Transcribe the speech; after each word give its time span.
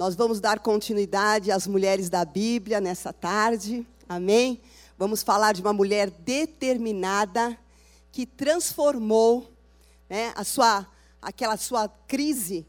Nós 0.00 0.14
vamos 0.14 0.40
dar 0.40 0.60
continuidade 0.60 1.52
às 1.52 1.66
mulheres 1.66 2.08
da 2.08 2.24
Bíblia 2.24 2.80
nessa 2.80 3.12
tarde, 3.12 3.86
amém? 4.08 4.58
Vamos 4.96 5.22
falar 5.22 5.52
de 5.52 5.60
uma 5.60 5.74
mulher 5.74 6.08
determinada 6.10 7.54
que 8.10 8.24
transformou 8.24 9.52
né, 10.08 10.32
a 10.34 10.42
sua, 10.42 10.86
aquela 11.20 11.58
sua 11.58 11.86
crise 11.86 12.66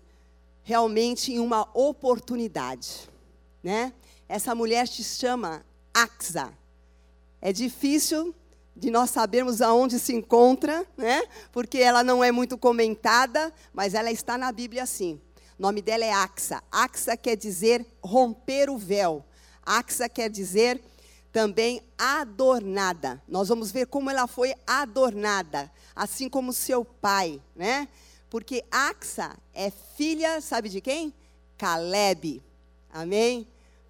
realmente 0.62 1.32
em 1.32 1.40
uma 1.40 1.70
oportunidade. 1.74 3.10
Né? 3.64 3.94
Essa 4.28 4.54
mulher 4.54 4.86
se 4.86 5.02
chama 5.02 5.64
Axa. 5.94 6.52
É 7.42 7.54
difícil 7.54 8.36
de 8.76 8.92
nós 8.92 9.10
sabermos 9.10 9.62
aonde 9.62 10.00
se 10.00 10.14
encontra, 10.14 10.86
né? 10.98 11.24
Porque 11.54 11.78
ela 11.78 12.04
não 12.04 12.22
é 12.22 12.30
muito 12.30 12.58
comentada, 12.58 13.54
mas 13.74 13.94
ela 13.94 14.12
está 14.12 14.38
na 14.38 14.52
Bíblia 14.52 14.86
sim. 14.86 15.18
O 15.58 15.62
nome 15.62 15.82
dela 15.82 16.06
é 16.06 16.12
Axa. 16.12 16.64
Axa 16.72 17.16
quer 17.16 17.36
dizer 17.36 17.86
romper 18.04 18.70
o 18.70 18.78
véu. 18.78 19.24
Axa 19.66 20.10
quer 20.10 20.30
dizer 20.30 20.82
também 21.32 21.82
adornada. 21.98 23.22
Nós 23.28 23.50
vamos 23.50 23.72
ver 23.72 23.88
como 23.88 24.10
ela 24.10 24.28
foi 24.28 24.54
adornada, 24.68 25.72
assim 25.96 26.30
como 26.30 26.52
seu 26.52 26.84
pai, 26.84 27.42
né? 27.56 27.88
Porque 28.30 28.64
Axa 28.72 29.38
é 29.54 29.72
filha, 29.72 30.42
sabe 30.42 30.70
de 30.70 30.82
quem? 30.82 31.14
Caleb. 31.58 32.42
Amém? 32.92 33.48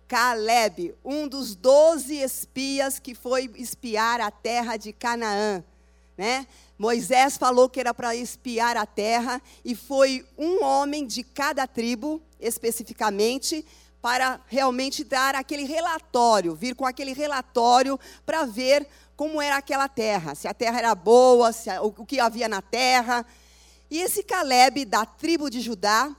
Caleb, 0.07 0.93
um 1.05 1.27
dos 1.27 1.55
doze 1.55 2.17
espias 2.17 2.99
que 2.99 3.15
foi 3.15 3.49
espiar 3.55 4.19
a 4.19 4.29
terra 4.29 4.75
de 4.75 4.91
Canaã. 4.91 5.63
Né? 6.17 6.45
Moisés 6.81 7.37
falou 7.37 7.69
que 7.69 7.79
era 7.79 7.93
para 7.93 8.15
espiar 8.15 8.75
a 8.75 8.87
terra, 8.87 9.39
e 9.63 9.75
foi 9.75 10.25
um 10.35 10.63
homem 10.63 11.05
de 11.05 11.23
cada 11.23 11.67
tribo, 11.67 12.19
especificamente, 12.39 13.63
para 14.01 14.41
realmente 14.47 15.03
dar 15.03 15.35
aquele 15.35 15.63
relatório, 15.63 16.55
vir 16.55 16.73
com 16.73 16.83
aquele 16.83 17.13
relatório 17.13 17.99
para 18.25 18.45
ver 18.45 18.87
como 19.15 19.39
era 19.39 19.57
aquela 19.57 19.87
terra, 19.87 20.33
se 20.33 20.47
a 20.47 20.55
terra 20.55 20.79
era 20.79 20.95
boa, 20.95 21.51
se 21.51 21.69
a, 21.69 21.83
o 21.83 21.91
que 22.03 22.19
havia 22.19 22.49
na 22.49 22.63
terra. 22.63 23.27
E 23.87 24.01
esse 24.01 24.23
Caleb, 24.23 24.83
da 24.83 25.05
tribo 25.05 25.51
de 25.51 25.61
Judá, 25.61 26.11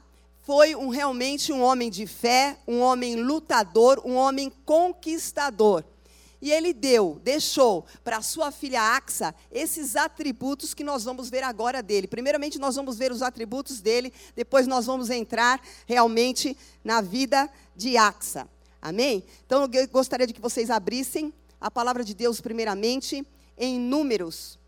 foi 0.43 0.77
um, 0.77 0.91
realmente 0.91 1.53
um 1.53 1.61
homem 1.61 1.91
de 1.91 2.07
fé, 2.07 2.57
um 2.69 2.79
homem 2.79 3.17
lutador, 3.17 4.01
um 4.05 4.15
homem 4.15 4.49
conquistador. 4.65 5.83
E 6.43 6.51
ele 6.51 6.75
deu, 6.75 7.21
deixou 7.23 7.87
para 8.03 8.21
sua 8.21 8.51
filha 8.51 8.83
Axa 8.83 9.35
esses 9.51 9.95
atributos 9.97 10.75
que 10.75 10.83
nós 10.83 11.05
vamos 11.05 11.31
ver 11.31 11.45
agora 11.45 11.83
dele. 11.83 12.09
Primeiramente, 12.09 12.59
nós 12.59 12.75
vamos 12.75 12.99
ver 12.99 13.13
os 13.13 13.23
atributos 13.23 13.81
dele, 13.81 14.13
depois 14.35 14.67
nós 14.67 14.85
vamos 14.85 15.09
entrar 15.09 15.63
realmente 15.87 16.57
na 16.83 17.01
vida 17.01 17.49
de 17.77 17.97
Axa. 17.97 18.49
Amém? 18.81 19.25
Então, 19.47 19.71
eu 19.73 19.89
gostaria 19.89 20.27
de 20.27 20.35
que 20.35 20.41
vocês 20.41 20.69
abrissem 20.69 21.33
a 21.61 21.71
palavra 21.71 22.03
de 22.03 22.13
Deus, 22.13 22.41
primeiramente, 22.41 23.25
em 23.57 23.79
Números. 23.79 24.59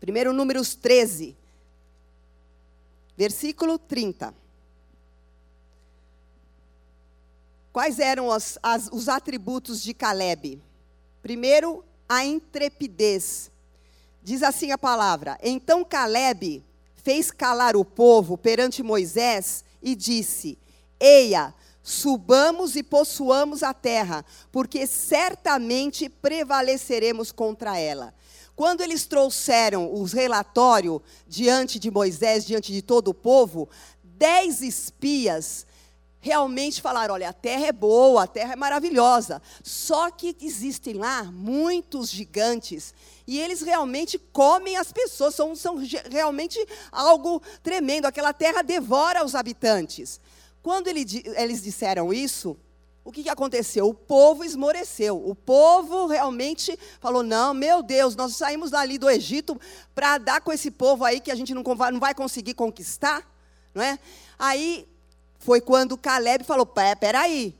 Primeiro, 0.00 0.32
Números 0.32 0.74
13 0.74 1.36
versículo 3.20 3.78
30. 3.78 4.32
Quais 7.72 8.00
eram 8.00 8.30
as, 8.32 8.58
os 8.90 9.08
atributos 9.08 9.80
de 9.82 9.94
Caleb? 9.94 10.60
Primeiro, 11.22 11.84
a 12.08 12.24
intrepidez. 12.24 13.50
Diz 14.22 14.42
assim 14.42 14.72
a 14.72 14.78
palavra: 14.78 15.38
Então 15.42 15.84
Caleb 15.84 16.64
fez 16.96 17.30
calar 17.30 17.76
o 17.76 17.84
povo 17.84 18.36
perante 18.36 18.82
Moisés 18.82 19.64
e 19.80 19.94
disse: 19.94 20.58
Eia, 20.98 21.54
subamos 21.80 22.74
e 22.74 22.82
possuamos 22.82 23.62
a 23.62 23.72
terra, 23.72 24.24
porque 24.50 24.84
certamente 24.86 26.08
prevaleceremos 26.08 27.30
contra 27.30 27.78
ela. 27.78 28.12
Quando 28.56 28.82
eles 28.82 29.06
trouxeram 29.06 29.94
os 29.94 30.12
relatórios 30.12 31.00
diante 31.26 31.78
de 31.78 31.90
Moisés, 31.90 32.44
diante 32.44 32.72
de 32.72 32.82
todo 32.82 33.08
o 33.08 33.14
povo, 33.14 33.68
dez 34.02 34.60
espias 34.60 35.66
realmente 36.20 36.82
falaram: 36.82 37.14
olha, 37.14 37.30
a 37.30 37.32
terra 37.32 37.66
é 37.66 37.72
boa, 37.72 38.24
a 38.24 38.26
terra 38.26 38.52
é 38.52 38.56
maravilhosa. 38.56 39.40
Só 39.62 40.10
que 40.10 40.36
existem 40.40 40.94
lá 40.94 41.24
muitos 41.24 42.10
gigantes. 42.10 42.94
E 43.26 43.40
eles 43.40 43.62
realmente 43.62 44.18
comem 44.18 44.76
as 44.76 44.92
pessoas, 44.92 45.34
são, 45.34 45.56
são 45.56 45.80
realmente 46.10 46.58
algo 46.92 47.40
tremendo. 47.62 48.06
Aquela 48.06 48.32
terra 48.32 48.62
devora 48.62 49.24
os 49.24 49.34
habitantes. 49.34 50.20
Quando 50.62 50.88
ele, 50.88 51.04
eles 51.36 51.62
disseram 51.62 52.12
isso, 52.12 52.56
o 53.02 53.10
que, 53.10 53.22
que 53.22 53.28
aconteceu? 53.28 53.88
O 53.88 53.94
povo 53.94 54.44
esmoreceu. 54.44 55.16
O 55.26 55.34
povo 55.34 56.06
realmente 56.06 56.78
falou: 57.00 57.22
não, 57.22 57.54
meu 57.54 57.82
Deus, 57.82 58.14
nós 58.14 58.36
saímos 58.36 58.70
dali 58.70 58.98
do 58.98 59.08
Egito 59.08 59.58
para 59.94 60.18
dar 60.18 60.40
com 60.40 60.52
esse 60.52 60.70
povo 60.70 61.04
aí 61.04 61.18
que 61.18 61.30
a 61.30 61.34
gente 61.34 61.54
não 61.54 61.62
vai 61.98 62.14
conseguir 62.14 62.54
conquistar. 62.54 63.26
Não 63.74 63.82
é? 63.82 63.98
Aí 64.38 64.86
foi 65.40 65.60
quando 65.60 65.98
Caleb 65.98 66.44
falou: 66.44 66.66
peraí, 66.66 67.56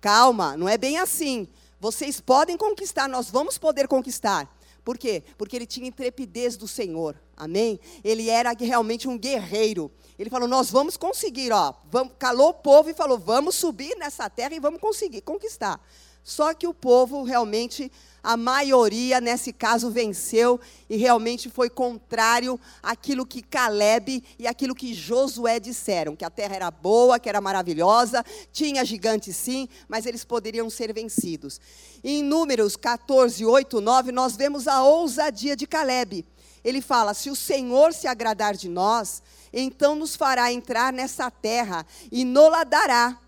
calma, 0.00 0.56
não 0.56 0.68
é 0.68 0.78
bem 0.78 0.98
assim. 0.98 1.46
Vocês 1.78 2.20
podem 2.20 2.56
conquistar, 2.56 3.08
nós 3.08 3.28
vamos 3.28 3.58
poder 3.58 3.86
conquistar. 3.86 4.48
Por 4.82 4.96
quê? 4.96 5.22
Porque 5.36 5.56
ele 5.56 5.66
tinha 5.66 5.88
intrepidez 5.88 6.56
do 6.56 6.68
Senhor. 6.68 7.16
Amém? 7.36 7.80
Ele 8.02 8.30
era 8.30 8.52
realmente 8.52 9.08
um 9.08 9.18
guerreiro. 9.18 9.90
Ele 10.18 10.30
falou: 10.30 10.46
Nós 10.46 10.70
vamos 10.70 10.96
conseguir, 10.96 11.52
ó. 11.52 11.74
Calou 12.18 12.50
o 12.50 12.54
povo 12.54 12.88
e 12.88 12.94
falou: 12.94 13.18
Vamos 13.18 13.56
subir 13.56 13.96
nessa 13.96 14.30
terra 14.30 14.54
e 14.54 14.60
vamos 14.60 14.80
conseguir 14.80 15.22
conquistar. 15.22 15.80
Só 16.22 16.54
que 16.54 16.66
o 16.66 16.72
povo 16.72 17.22
realmente, 17.22 17.90
a 18.24 18.38
maioria 18.38 19.20
nesse 19.20 19.52
caso 19.52 19.90
venceu 19.90 20.58
e 20.88 20.96
realmente 20.96 21.50
foi 21.50 21.68
contrário 21.68 22.58
àquilo 22.82 23.26
que 23.26 23.42
Caleb 23.42 24.24
e 24.38 24.46
aquilo 24.46 24.74
que 24.74 24.94
Josué 24.94 25.60
disseram, 25.60 26.16
que 26.16 26.24
a 26.24 26.30
terra 26.30 26.56
era 26.56 26.70
boa, 26.70 27.18
que 27.18 27.28
era 27.28 27.38
maravilhosa, 27.38 28.24
tinha 28.50 28.82
gigantes 28.82 29.36
sim, 29.36 29.68
mas 29.86 30.06
eles 30.06 30.24
poderiam 30.24 30.70
ser 30.70 30.90
vencidos. 30.94 31.60
Em 32.02 32.22
Números 32.22 32.76
14, 32.76 33.44
8, 33.44 33.78
9, 33.78 34.10
nós 34.10 34.36
vemos 34.36 34.66
a 34.66 34.82
ousadia 34.82 35.54
de 35.54 35.66
Caleb. 35.66 36.24
Ele 36.64 36.80
fala: 36.80 37.12
Se 37.12 37.28
o 37.28 37.36
Senhor 37.36 37.92
se 37.92 38.06
agradar 38.06 38.56
de 38.56 38.70
nós, 38.70 39.22
então 39.52 39.94
nos 39.94 40.16
fará 40.16 40.50
entrar 40.50 40.94
nessa 40.94 41.30
terra 41.30 41.86
e 42.10 42.24
nola 42.24 42.64
dará, 42.64 43.18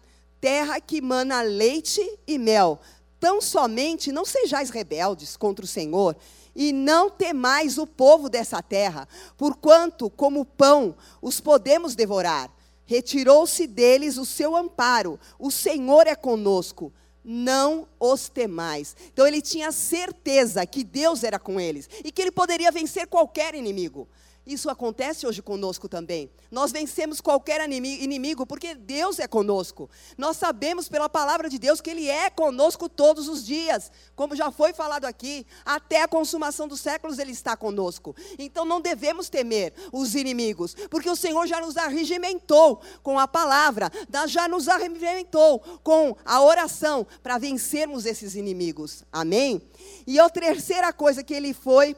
terra 0.41 0.81
que 0.81 1.03
mana 1.03 1.43
leite 1.43 2.01
e 2.27 2.39
mel. 2.39 2.81
Tão 3.27 3.43
somente 3.43 4.13
não 4.13 4.25
sejais 4.25 4.71
rebeldes 4.71 5.37
contra 5.37 5.65
o 5.65 5.69
Senhor, 5.69 6.17
e 6.55 6.73
não 6.73 7.11
temais 7.11 7.77
o 7.77 7.85
povo 7.85 8.29
dessa 8.29 8.63
terra, 8.63 9.09
porquanto, 9.37 10.09
como 10.09 10.45
pão, 10.45 10.95
os 11.21 11.41
podemos 11.41 11.97
devorar. 11.97 12.49
Retirou-se 12.85 13.67
deles 13.67 14.17
o 14.17 14.25
seu 14.25 14.55
amparo, 14.55 15.19
o 15.41 15.51
Senhor 15.51 16.07
é 16.07 16.15
conosco 16.15 16.93
não 17.25 17.89
os 17.99 18.29
temais. 18.29 18.95
Então 19.13 19.27
ele 19.27 19.43
tinha 19.43 19.73
certeza 19.73 20.65
que 20.65 20.85
Deus 20.85 21.25
era 21.25 21.41
com 21.41 21.59
eles 21.59 21.91
e 22.05 22.13
que 22.13 22.23
ele 22.23 22.31
poderia 22.31 22.71
vencer 22.71 23.09
qualquer 23.09 23.57
inimigo. 23.57 24.07
Isso 24.47 24.71
acontece 24.71 25.27
hoje 25.27 25.43
conosco 25.43 25.89
também. 25.89 26.31
Nós 26.53 26.71
vencemos 26.71 27.21
qualquer 27.21 27.61
inimigo 27.69 28.47
porque 28.47 28.77
Deus 28.77 29.19
é 29.19 29.27
conosco. 29.27 29.91
Nós 30.17 30.37
sabemos 30.37 30.89
pela 30.89 31.09
palavra 31.09 31.51
de 31.51 31.59
Deus 31.59 31.81
que 31.81 31.91
Ele 31.91 32.09
é 32.09 32.31
conosco 32.31 32.89
todos 32.89 33.27
os 33.27 33.45
dias. 33.45 33.91
Como 34.15 34.37
já 34.37 34.53
foi 34.53 34.73
falado 34.73 35.05
aqui, 35.05 35.45
até 35.65 36.03
a 36.03 36.09
consumação 36.09 36.69
dos 36.69 36.81
séculos 36.81 37.19
Ele 37.19 37.33
está 37.33 37.57
conosco. 37.57 38.15
Então 38.39 38.65
não 38.65 38.81
devemos 38.81 39.29
temer 39.29 39.75
os 39.93 40.15
inimigos, 40.15 40.77
porque 40.89 41.11
o 41.11 41.17
Senhor 41.17 41.45
já 41.49 41.61
nos 41.61 41.77
arregimentou 41.77 42.81
com 43.03 43.19
a 43.19 43.27
palavra, 43.27 43.91
já 44.29 44.47
nos 44.47 44.69
arregimentou 44.69 45.59
com 45.83 46.17
a 46.25 46.41
oração 46.41 47.05
para 47.21 47.37
vencermos 47.37 48.07
esses 48.07 48.37
inimigos. 48.37 49.03
Amém? 49.11 49.61
E 50.07 50.21
a 50.21 50.31
terceira 50.31 50.93
coisa 50.93 51.25
que 51.25 51.35
ele 51.35 51.53
foi 51.53 51.97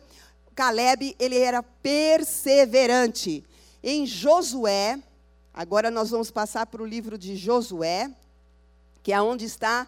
Caleb, 0.58 1.14
ele 1.20 1.38
era 1.38 1.62
perseverante. 1.62 3.44
Em 3.81 4.05
Josué, 4.05 4.99
agora 5.55 5.88
nós 5.88 6.10
vamos 6.10 6.32
passar 6.32 6.66
para 6.66 6.82
o 6.82 6.84
livro 6.84 7.16
de 7.16 7.37
Josué, 7.37 8.10
que 9.00 9.12
é 9.12 9.22
onde 9.22 9.44
está 9.44 9.87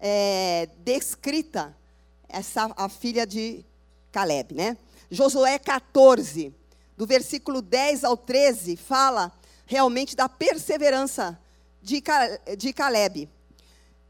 é, 0.00 0.68
descrita 0.78 1.72
essa, 2.28 2.68
a 2.76 2.88
filha 2.88 3.24
de 3.24 3.64
Caleb, 4.10 4.56
né? 4.56 4.76
Josué 5.08 5.56
14, 5.56 6.52
do 6.96 7.06
versículo 7.06 7.62
10 7.62 8.02
ao 8.02 8.16
13, 8.16 8.76
fala 8.76 9.32
realmente 9.66 10.16
da 10.16 10.28
perseverança 10.28 11.38
de, 11.80 12.02
de 12.58 12.72
Caleb. 12.72 13.28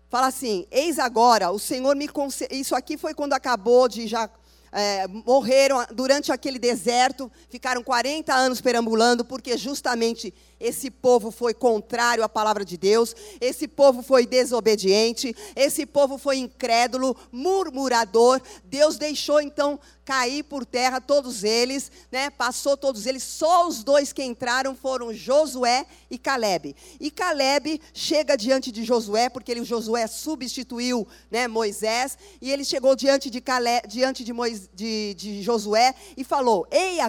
Fala 0.09 0.29
assim: 0.29 0.67
Eis 0.71 0.99
agora, 0.99 1.51
o 1.51 1.59
Senhor 1.59 1.95
me 1.95 2.09
concedeu. 2.09 2.59
Isso 2.59 2.75
aqui 2.75 2.97
foi 2.97 3.13
quando 3.13 3.35
acabou 3.35 3.87
de 3.89 4.07
já 4.07 4.31
é, 4.77 5.09
morreram 5.09 5.83
durante 5.95 6.31
aquele 6.31 6.59
deserto, 6.59 7.33
ficaram 7.49 7.83
40 7.83 8.35
anos 8.35 8.61
perambulando, 8.61 9.25
porque 9.25 9.57
justamente 9.57 10.35
esse 10.61 10.91
povo 10.91 11.31
foi 11.31 11.55
contrário 11.55 12.23
à 12.23 12.29
palavra 12.29 12.63
de 12.63 12.77
Deus, 12.77 13.15
esse 13.41 13.67
povo 13.67 14.03
foi 14.03 14.27
desobediente, 14.27 15.35
esse 15.55 15.87
povo 15.87 16.19
foi 16.19 16.37
incrédulo, 16.37 17.17
murmurador. 17.33 18.41
Deus 18.65 18.99
deixou 18.99 19.41
então 19.41 19.81
cair 20.05 20.45
por 20.45 20.65
terra 20.65 21.01
todos 21.01 21.43
eles, 21.43 21.91
né? 22.13 22.31
Passou 22.31 22.77
todos 22.77 23.07
eles, 23.07 23.23
só 23.25 23.67
os 23.67 23.83
dois 23.83 24.13
que 24.13 24.23
entraram 24.23 24.77
foram 24.77 25.13
Josué 25.13 25.85
e 26.09 26.17
Caleb. 26.17 26.77
E 27.01 27.11
Caleb 27.11 27.81
chega 27.93 28.37
diante 28.37 28.71
de 28.71 28.85
Josué, 28.85 29.29
porque 29.29 29.51
ele, 29.51 29.65
Josué 29.65 30.07
substituiu, 30.07 31.07
né, 31.29 31.49
Moisés, 31.49 32.17
e 32.41 32.53
ele 32.53 32.65
chegou 32.65 32.95
diante 32.95 33.29
de 33.29 33.41
Caleb, 33.41 33.89
diante 33.89 34.23
de, 34.23 34.33
Moisés, 34.33 34.66
de, 34.75 35.15
de 35.15 35.43
Josué 35.43 35.95
e 36.17 36.25
falou: 36.25 36.67
"Ei, 36.71 37.01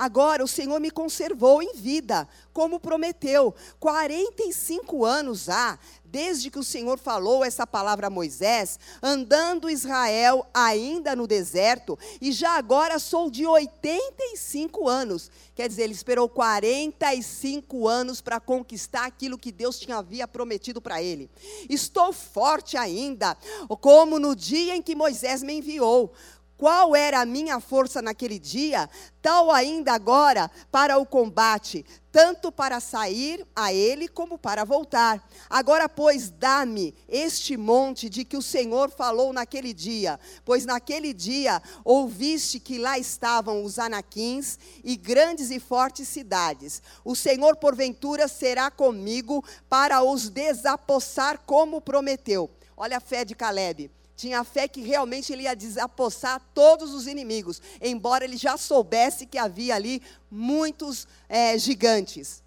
Agora 0.00 0.42
o 0.42 0.48
Senhor 0.48 0.80
me 0.80 0.90
conservou 0.90 1.62
em 1.62 1.74
vida, 1.74 2.26
como 2.54 2.80
prometeu. 2.80 3.54
45 3.78 5.04
anos 5.04 5.50
há, 5.50 5.78
desde 6.02 6.50
que 6.50 6.58
o 6.58 6.64
Senhor 6.64 6.98
falou 6.98 7.44
essa 7.44 7.66
palavra 7.66 8.06
a 8.06 8.10
Moisés, 8.10 8.78
andando 9.02 9.68
Israel 9.68 10.46
ainda 10.54 11.14
no 11.14 11.26
deserto, 11.26 11.98
e 12.18 12.32
já 12.32 12.56
agora 12.56 12.98
sou 12.98 13.30
de 13.30 13.46
85 13.46 14.88
anos. 14.88 15.30
Quer 15.54 15.68
dizer, 15.68 15.82
ele 15.82 15.92
esperou 15.92 16.30
45 16.30 17.86
anos 17.86 18.22
para 18.22 18.40
conquistar 18.40 19.04
aquilo 19.04 19.36
que 19.36 19.52
Deus 19.52 19.78
tinha 19.78 19.98
havia 19.98 20.26
prometido 20.26 20.80
para 20.80 21.02
ele. 21.02 21.30
Estou 21.68 22.10
forte 22.10 22.74
ainda, 22.74 23.36
como 23.82 24.18
no 24.18 24.34
dia 24.34 24.74
em 24.74 24.80
que 24.80 24.94
Moisés 24.94 25.42
me 25.42 25.52
enviou 25.52 26.10
qual 26.60 26.94
era 26.94 27.22
a 27.22 27.24
minha 27.24 27.58
força 27.58 28.02
naquele 28.02 28.38
dia, 28.38 28.86
tal 29.22 29.50
ainda 29.50 29.94
agora 29.94 30.50
para 30.70 30.98
o 30.98 31.06
combate, 31.06 31.86
tanto 32.12 32.52
para 32.52 32.80
sair 32.80 33.46
a 33.56 33.72
ele 33.72 34.06
como 34.06 34.36
para 34.36 34.62
voltar. 34.62 35.26
Agora, 35.48 35.88
pois, 35.88 36.28
dá-me 36.28 36.94
este 37.08 37.56
monte 37.56 38.10
de 38.10 38.26
que 38.26 38.36
o 38.36 38.42
Senhor 38.42 38.90
falou 38.90 39.32
naquele 39.32 39.72
dia, 39.72 40.20
pois 40.44 40.66
naquele 40.66 41.14
dia 41.14 41.62
ouviste 41.82 42.60
que 42.60 42.76
lá 42.76 42.98
estavam 42.98 43.64
os 43.64 43.78
anaquins 43.78 44.58
e 44.84 44.98
grandes 44.98 45.50
e 45.50 45.58
fortes 45.58 46.08
cidades. 46.08 46.82
O 47.02 47.16
Senhor, 47.16 47.56
porventura, 47.56 48.28
será 48.28 48.70
comigo 48.70 49.42
para 49.66 50.02
os 50.02 50.28
desapossar 50.28 51.40
como 51.46 51.80
prometeu. 51.80 52.50
Olha 52.76 52.98
a 52.98 53.00
fé 53.00 53.24
de 53.24 53.34
Caleb 53.34 53.90
tinha 54.20 54.44
fé 54.44 54.68
que 54.68 54.82
realmente 54.82 55.32
ele 55.32 55.44
ia 55.44 55.56
desapossar 55.56 56.42
todos 56.52 56.92
os 56.92 57.06
inimigos, 57.06 57.62
embora 57.80 58.24
ele 58.24 58.36
já 58.36 58.56
soubesse 58.58 59.24
que 59.24 59.38
havia 59.38 59.74
ali 59.74 60.02
muitos 60.30 61.08
é, 61.26 61.56
gigantes. 61.56 62.42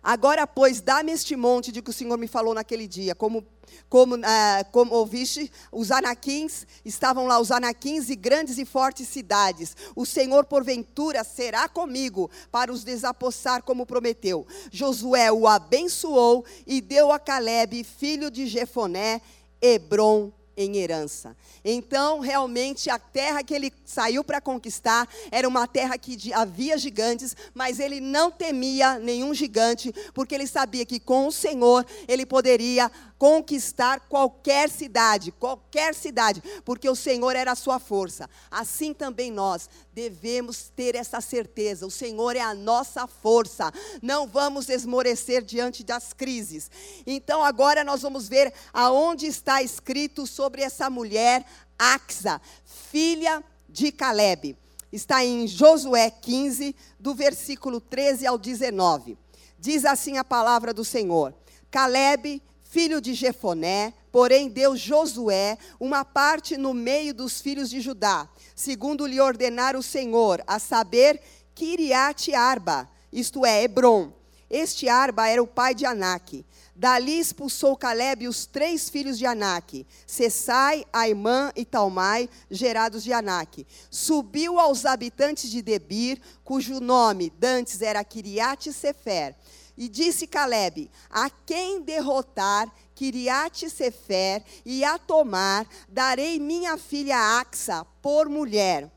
Agora, 0.00 0.46
pois, 0.46 0.80
dá-me 0.80 1.10
este 1.10 1.34
monte 1.34 1.72
de 1.72 1.82
que 1.82 1.90
o 1.90 1.92
Senhor 1.92 2.16
me 2.16 2.28
falou 2.28 2.54
naquele 2.54 2.86
dia, 2.86 3.16
como 3.16 3.44
como, 3.88 4.16
ah, 4.22 4.64
como 4.70 4.94
ouviste, 4.94 5.50
os 5.72 5.90
anaquins, 5.90 6.66
estavam 6.84 7.26
lá 7.26 7.38
os 7.38 7.50
anaquins 7.50 8.08
e 8.10 8.16
grandes 8.16 8.58
e 8.58 8.64
fortes 8.64 9.08
cidades. 9.08 9.76
O 9.94 10.04
Senhor, 10.04 10.44
porventura, 10.44 11.24
será 11.24 11.68
comigo 11.68 12.30
para 12.50 12.72
os 12.72 12.84
desapossar, 12.84 13.62
como 13.62 13.86
prometeu. 13.86 14.46
Josué 14.70 15.30
o 15.32 15.46
abençoou 15.46 16.44
e 16.66 16.80
deu 16.80 17.10
a 17.12 17.18
Caleb, 17.18 17.84
filho 17.84 18.30
de 18.30 18.46
Jefoné, 18.46 19.20
Hebron 19.60 20.32
em 20.58 20.76
herança. 20.76 21.36
Então, 21.64 22.18
realmente, 22.18 22.90
a 22.90 22.98
terra 22.98 23.44
que 23.44 23.54
ele 23.54 23.72
saiu 23.84 24.24
para 24.24 24.40
conquistar 24.40 25.08
era 25.30 25.46
uma 25.46 25.68
terra 25.68 25.96
que 25.96 26.32
havia 26.32 26.76
gigantes, 26.76 27.36
mas 27.54 27.78
ele 27.78 28.00
não 28.00 28.28
temia 28.28 28.98
nenhum 28.98 29.32
gigante, 29.32 29.94
porque 30.12 30.34
ele 30.34 30.48
sabia 30.48 30.84
que 30.84 30.98
com 30.98 31.28
o 31.28 31.32
Senhor 31.32 31.86
ele 32.08 32.26
poderia 32.26 32.90
conquistar 33.18 34.00
qualquer 34.08 34.70
cidade, 34.70 35.32
qualquer 35.32 35.94
cidade, 35.94 36.42
porque 36.64 36.88
o 36.88 36.94
Senhor 36.94 37.34
era 37.34 37.52
a 37.52 37.56
sua 37.56 37.78
força. 37.78 38.30
Assim 38.50 38.94
também 38.94 39.30
nós 39.30 39.68
devemos 39.92 40.70
ter 40.74 40.94
essa 40.94 41.20
certeza: 41.20 41.86
o 41.86 41.90
Senhor 41.90 42.36
é 42.36 42.40
a 42.40 42.54
nossa 42.54 43.06
força. 43.06 43.72
Não 44.00 44.26
vamos 44.26 44.68
esmorecer 44.68 45.42
diante 45.42 45.82
das 45.82 46.12
crises. 46.12 46.70
Então 47.06 47.42
agora 47.42 47.82
nós 47.82 48.02
vamos 48.02 48.28
ver 48.28 48.54
aonde 48.72 49.26
está 49.26 49.62
escrito 49.62 50.26
sobre 50.26 50.62
essa 50.62 50.88
mulher, 50.88 51.44
Axa, 51.76 52.40
filha 52.64 53.42
de 53.68 53.90
Caleb. 53.90 54.56
Está 54.90 55.22
em 55.22 55.46
Josué 55.46 56.10
15, 56.10 56.74
do 56.98 57.14
versículo 57.14 57.78
13 57.78 58.26
ao 58.26 58.38
19. 58.38 59.18
Diz 59.58 59.84
assim 59.84 60.16
a 60.16 60.24
palavra 60.24 60.72
do 60.72 60.84
Senhor: 60.84 61.34
Caleb 61.70 62.40
filho 62.68 63.00
de 63.00 63.14
Jefoné, 63.14 63.94
porém 64.12 64.48
deu 64.48 64.76
Josué 64.76 65.56
uma 65.80 66.04
parte 66.04 66.56
no 66.56 66.74
meio 66.74 67.14
dos 67.14 67.40
filhos 67.40 67.70
de 67.70 67.80
Judá, 67.80 68.28
segundo 68.54 69.06
lhe 69.06 69.20
ordenar 69.20 69.74
o 69.74 69.82
Senhor, 69.82 70.42
a 70.46 70.58
saber, 70.58 71.20
Kiriat 71.54 72.34
Arba, 72.34 72.88
isto 73.12 73.44
é, 73.44 73.62
Hebron. 73.62 74.12
Este 74.50 74.88
Arba 74.88 75.28
era 75.28 75.42
o 75.42 75.46
pai 75.46 75.74
de 75.74 75.84
Anak. 75.84 76.44
Dali 76.74 77.18
expulsou 77.18 77.76
Caleb 77.76 78.28
os 78.28 78.46
três 78.46 78.88
filhos 78.88 79.18
de 79.18 79.26
Anak, 79.26 79.86
Sessai, 80.06 80.86
Aimã 80.92 81.52
e 81.56 81.64
Talmai, 81.64 82.30
gerados 82.50 83.02
de 83.02 83.12
Anak. 83.12 83.66
Subiu 83.90 84.58
aos 84.58 84.86
habitantes 84.86 85.50
de 85.50 85.60
Debir, 85.60 86.20
cujo 86.44 86.80
nome 86.80 87.30
dantes 87.30 87.82
era 87.82 88.02
Kiriat 88.04 88.72
Sefer 88.72 89.34
e 89.78 89.88
disse 89.88 90.26
Caleb: 90.26 90.90
A 91.08 91.30
quem 91.30 91.80
derrotar 91.80 92.70
Kiriate 92.96 93.70
Sefer 93.70 94.42
e 94.66 94.84
a 94.84 94.98
tomar, 94.98 95.66
darei 95.88 96.40
minha 96.40 96.76
filha 96.76 97.38
Axa 97.38 97.86
por 98.02 98.28
mulher. 98.28 98.90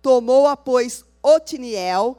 Tomou-a, 0.00 0.56
pois, 0.56 1.04
Otiniel, 1.20 2.16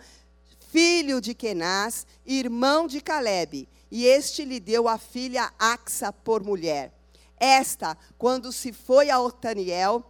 filho 0.70 1.22
de 1.22 1.34
Kenaz, 1.34 2.06
irmão 2.26 2.86
de 2.86 3.00
Caleb, 3.00 3.68
e 3.90 4.06
este 4.06 4.44
lhe 4.44 4.60
deu 4.60 4.90
a 4.90 4.98
filha 4.98 5.52
Axa 5.58 6.12
por 6.12 6.44
mulher. 6.44 6.94
Esta, 7.40 7.98
quando 8.18 8.52
se 8.52 8.74
foi 8.74 9.10
a 9.10 9.18
Otaniel, 9.22 10.04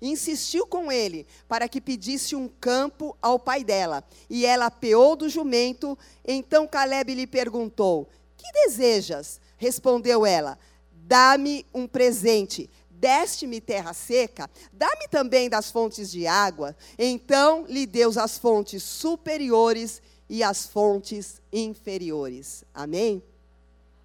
insistiu 0.00 0.66
com 0.66 0.90
ele 0.90 1.26
para 1.48 1.68
que 1.68 1.80
pedisse 1.80 2.34
um 2.36 2.48
campo 2.48 3.16
ao 3.20 3.38
pai 3.38 3.64
dela. 3.64 4.04
E 4.28 4.46
ela 4.46 4.66
apeou 4.66 5.16
do 5.16 5.28
jumento. 5.28 5.98
Então 6.24 6.66
Caleb 6.66 7.14
lhe 7.14 7.26
perguntou: 7.26 8.08
Que 8.36 8.50
desejas? 8.52 9.40
Respondeu 9.56 10.24
ela: 10.24 10.58
Dá-me 10.92 11.64
um 11.74 11.86
presente. 11.86 12.70
Deste-me 12.90 13.60
terra 13.60 13.92
seca, 13.92 14.50
dá-me 14.72 15.06
também 15.06 15.48
das 15.48 15.70
fontes 15.70 16.10
de 16.10 16.26
água. 16.26 16.74
Então 16.98 17.64
lhe 17.68 17.86
deu 17.86 18.10
as 18.18 18.36
fontes 18.38 18.82
superiores 18.82 20.02
e 20.28 20.42
as 20.42 20.66
fontes 20.66 21.40
inferiores. 21.52 22.64
Amém? 22.74 23.22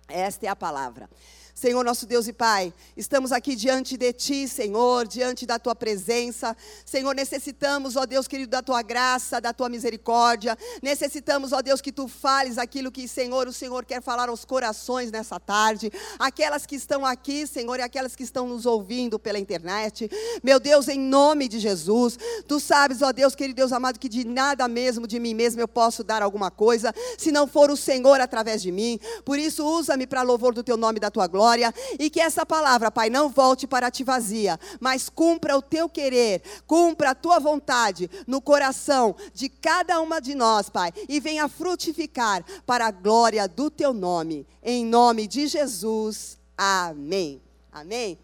Esta 0.08 0.46
é 0.46 0.50
a 0.50 0.56
palavra. 0.56 1.10
Senhor 1.54 1.86
nosso 1.86 2.08
Deus 2.08 2.28
e 2.28 2.34
Pai, 2.34 2.74
estamos 2.98 3.32
aqui 3.32 3.56
diante 3.56 3.96
de 3.96 4.12
Ti, 4.12 4.48
Senhor, 4.48 5.08
diante 5.08 5.46
da 5.46 5.60
Tua 5.60 5.76
presença. 5.76 6.58
Senhor, 6.84 7.14
necessitamos, 7.14 7.96
ó 7.96 8.08
Deus 8.08 8.28
querido, 8.28 8.50
da 8.50 8.64
Tua 8.64 8.82
graça, 8.82 9.40
da 9.40 9.54
Tua 9.54 9.70
misericórdia. 9.70 10.58
Necessitamos, 10.82 11.54
ó 11.54 11.62
Deus, 11.62 11.80
que 11.80 11.92
Tu 11.92 12.08
fales 12.08 12.58
aquilo 12.58 12.92
que, 12.92 13.08
Senhor, 13.08 13.48
o 13.48 13.54
Senhor 13.54 13.86
quer 13.86 14.02
falar 14.02 14.30
aos 14.30 14.44
corações 14.44 15.12
nessa 15.12 15.40
tarde. 15.40 15.92
Aquelas 16.18 16.66
que 16.66 16.76
estão 16.76 17.06
aqui, 17.06 17.46
Senhor, 17.46 17.80
e 17.80 17.84
aquelas 17.84 18.16
que 18.16 18.24
estão 18.24 18.48
nos 18.48 18.66
ouvindo 18.66 19.20
pela 19.20 19.38
internet. 19.38 20.10
Meu 20.44 20.60
Deus, 20.60 20.88
em 20.88 21.00
nome 21.00 21.48
de 21.48 21.60
Jesus, 21.60 22.18
Tu 22.48 22.60
sabes, 22.60 23.04
ó 23.04 23.12
Deus 23.12 23.36
querido, 23.36 23.58
Deus 23.58 23.72
amado, 23.72 24.00
que 24.00 24.10
de 24.10 24.26
nada 24.26 24.68
mesmo, 24.68 25.06
de 25.06 25.20
mim 25.20 25.36
mesmo, 25.36 25.62
eu 25.62 25.68
posso 25.68 26.04
dar 26.04 26.24
alguma 26.24 26.50
coisa, 26.50 26.94
se 27.16 27.32
não 27.32 27.46
for 27.46 27.70
o 27.70 27.78
Senhor 27.78 28.20
através 28.20 28.60
de 28.60 28.72
mim. 28.72 29.00
Por 29.24 29.38
isso, 29.38 29.64
usa-me 29.64 30.08
para 30.08 30.24
louvor 30.24 30.52
do 30.52 30.64
Teu 30.64 30.76
nome 30.76 30.98
e 30.98 31.00
da 31.00 31.12
Tua 31.12 31.28
glória 31.28 31.43
glória 31.44 31.74
e 32.00 32.10
que 32.10 32.22
essa 32.22 32.46
palavra, 32.46 32.90
Pai, 32.90 33.10
não 33.10 33.28
volte 33.28 33.68
para 33.68 33.92
ti 33.92 34.02
vazia, 34.02 34.58
mas 34.80 35.10
cumpra 35.10 35.58
o 35.58 35.62
teu 35.62 35.90
querer, 35.90 36.42
cumpra 36.66 37.10
a 37.10 37.16
tua 37.16 37.38
vontade 37.38 38.10
no 38.26 38.42
coração 38.42 39.14
de 39.34 39.50
cada 39.50 40.00
uma 40.00 40.22
de 40.22 40.36
nós, 40.36 40.70
Pai, 40.70 40.94
e 41.10 41.20
venha 41.20 41.50
frutificar 41.50 42.46
para 42.66 42.88
a 42.88 42.92
glória 42.92 43.46
do 43.46 43.70
teu 43.70 43.94
nome. 43.94 44.48
Em 44.64 44.86
nome 44.86 45.28
de 45.28 45.48
Jesus. 45.48 46.38
Amém. 46.58 47.42
Amém. 47.70 48.18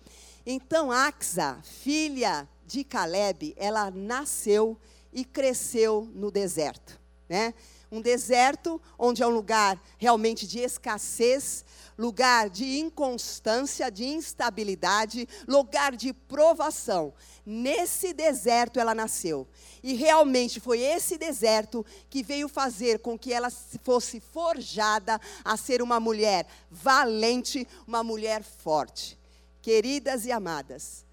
Então, 0.46 0.90
Axa, 0.90 1.60
filha 1.64 2.48
de 2.66 2.86
Caleb, 2.86 3.54
ela 3.58 3.92
nasceu 3.92 4.78
e 5.12 5.26
cresceu 5.26 6.08
no 6.14 6.32
deserto, 6.32 6.98
né? 7.28 7.54
Um 7.92 8.02
deserto 8.02 8.80
onde 9.00 9.24
é 9.24 9.28
um 9.28 9.32
lugar 9.32 9.82
realmente 9.98 10.46
de 10.46 10.60
escassez, 10.60 11.66
lugar 12.00 12.50
de 12.50 12.80
inconstância, 12.80 13.92
de 13.92 14.06
instabilidade, 14.06 15.28
lugar 15.46 15.98
de 15.98 16.14
provação. 16.14 17.14
Nesse 17.46 18.14
deserto 18.14 18.80
ela 18.80 18.96
nasceu. 18.96 19.46
E 19.84 19.96
realmente 19.96 20.62
foi 20.62 20.80
esse 20.80 21.18
deserto 21.18 21.86
que 22.10 22.24
veio 22.24 22.48
fazer 22.48 23.00
com 23.00 23.20
que 23.20 23.34
ela 23.34 23.52
fosse 23.84 24.22
forjada 24.22 25.20
a 25.44 25.58
ser 25.58 25.82
uma 25.82 26.00
mulher 26.00 26.48
valente, 26.72 27.68
uma 27.86 28.02
mulher 28.02 28.44
forte. 28.44 29.20
Queridas 29.62 30.26
e 30.26 30.32
amadas, 30.32 31.06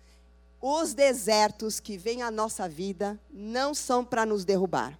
os 0.62 0.95
desertos 0.95 1.81
que 1.81 1.99
vêm 1.99 2.23
à 2.23 2.31
nossa 2.31 2.69
vida 2.69 3.21
não 3.28 3.75
são 3.75 4.05
para 4.05 4.25
nos 4.25 4.45
derrubar 4.45 4.97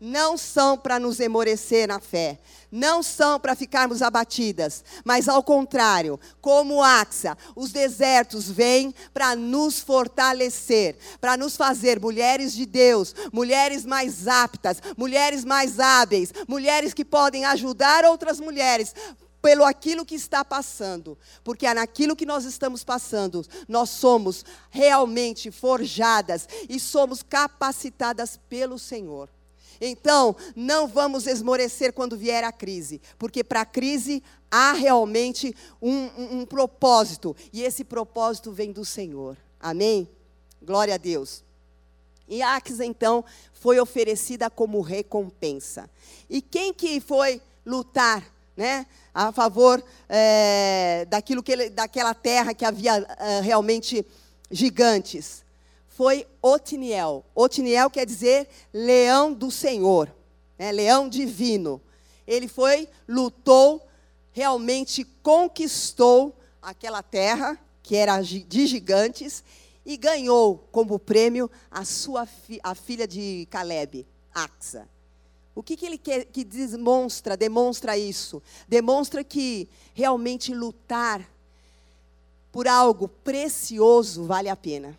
não 0.00 0.38
são 0.38 0.78
para 0.78 0.98
nos 0.98 1.20
emorecer 1.20 1.86
na 1.86 2.00
fé, 2.00 2.40
não 2.72 3.02
são 3.02 3.38
para 3.38 3.54
ficarmos 3.54 4.00
abatidas, 4.00 4.82
mas 5.04 5.28
ao 5.28 5.42
contrário, 5.42 6.18
como 6.40 6.82
Axa, 6.82 7.36
os 7.54 7.70
desertos 7.70 8.50
vêm 8.50 8.94
para 9.12 9.36
nos 9.36 9.80
fortalecer, 9.80 10.96
para 11.20 11.36
nos 11.36 11.56
fazer 11.56 12.00
mulheres 12.00 12.54
de 12.54 12.64
Deus, 12.64 13.14
mulheres 13.32 13.84
mais 13.84 14.26
aptas, 14.26 14.80
mulheres 14.96 15.44
mais 15.44 15.78
hábeis, 15.78 16.32
mulheres 16.48 16.94
que 16.94 17.04
podem 17.04 17.44
ajudar 17.44 18.04
outras 18.04 18.40
mulheres 18.40 18.94
pelo 19.42 19.64
aquilo 19.64 20.04
que 20.04 20.14
está 20.14 20.44
passando, 20.44 21.16
porque 21.42 21.66
é 21.66 21.74
naquilo 21.74 22.16
que 22.16 22.26
nós 22.26 22.44
estamos 22.44 22.84
passando, 22.84 23.44
nós 23.68 23.90
somos 23.90 24.44
realmente 24.70 25.50
forjadas 25.50 26.46
e 26.68 26.78
somos 26.78 27.22
capacitadas 27.22 28.38
pelo 28.48 28.78
Senhor. 28.78 29.28
Então, 29.80 30.36
não 30.54 30.86
vamos 30.86 31.26
esmorecer 31.26 31.92
quando 31.92 32.16
vier 32.16 32.44
a 32.44 32.52
crise, 32.52 33.00
porque 33.18 33.42
para 33.42 33.62
a 33.62 33.66
crise 33.66 34.22
há 34.50 34.72
realmente 34.72 35.54
um, 35.80 36.06
um, 36.18 36.40
um 36.40 36.46
propósito, 36.46 37.34
e 37.52 37.62
esse 37.62 37.82
propósito 37.82 38.52
vem 38.52 38.72
do 38.72 38.84
Senhor. 38.84 39.36
Amém? 39.58 40.08
Glória 40.62 40.94
a 40.94 40.98
Deus. 40.98 41.42
E 42.28 42.42
Aques, 42.42 42.78
então, 42.78 43.24
foi 43.52 43.80
oferecida 43.80 44.48
como 44.48 44.80
recompensa. 44.80 45.90
E 46.28 46.40
quem 46.40 46.72
que 46.72 47.00
foi 47.00 47.40
lutar, 47.66 48.24
né, 48.56 48.86
a 49.12 49.32
favor 49.32 49.82
é, 50.08 51.06
daquilo 51.08 51.42
que 51.42 51.52
ele, 51.52 51.70
daquela 51.70 52.14
terra 52.14 52.54
que 52.54 52.64
havia 52.64 52.98
é, 53.18 53.40
realmente 53.40 54.06
gigantes? 54.50 55.42
Foi 55.90 56.26
Otiniel. 56.40 57.24
Otiniel 57.34 57.90
quer 57.90 58.06
dizer 58.06 58.48
leão 58.72 59.34
do 59.34 59.50
Senhor, 59.50 60.10
né? 60.56 60.70
leão 60.72 61.08
divino. 61.08 61.82
Ele 62.26 62.46
foi, 62.46 62.88
lutou, 63.08 63.86
realmente 64.32 65.04
conquistou 65.22 66.34
aquela 66.62 67.02
terra, 67.02 67.58
que 67.82 67.96
era 67.96 68.20
de 68.22 68.66
gigantes, 68.66 69.42
e 69.84 69.96
ganhou 69.96 70.58
como 70.70 70.98
prêmio 70.98 71.50
a 71.70 71.84
sua 71.84 72.24
fi, 72.24 72.60
a 72.62 72.74
filha 72.74 73.06
de 73.06 73.48
Caleb, 73.50 74.06
Axa. 74.32 74.88
O 75.56 75.62
que, 75.62 75.76
que 75.76 75.84
ele 75.84 75.98
que 75.98 76.44
demonstra, 76.44 77.36
demonstra 77.36 77.98
isso? 77.98 78.40
Demonstra 78.68 79.24
que 79.24 79.68
realmente 79.92 80.54
lutar 80.54 81.28
por 82.52 82.68
algo 82.68 83.08
precioso 83.08 84.24
vale 84.24 84.48
a 84.48 84.56
pena 84.56 84.96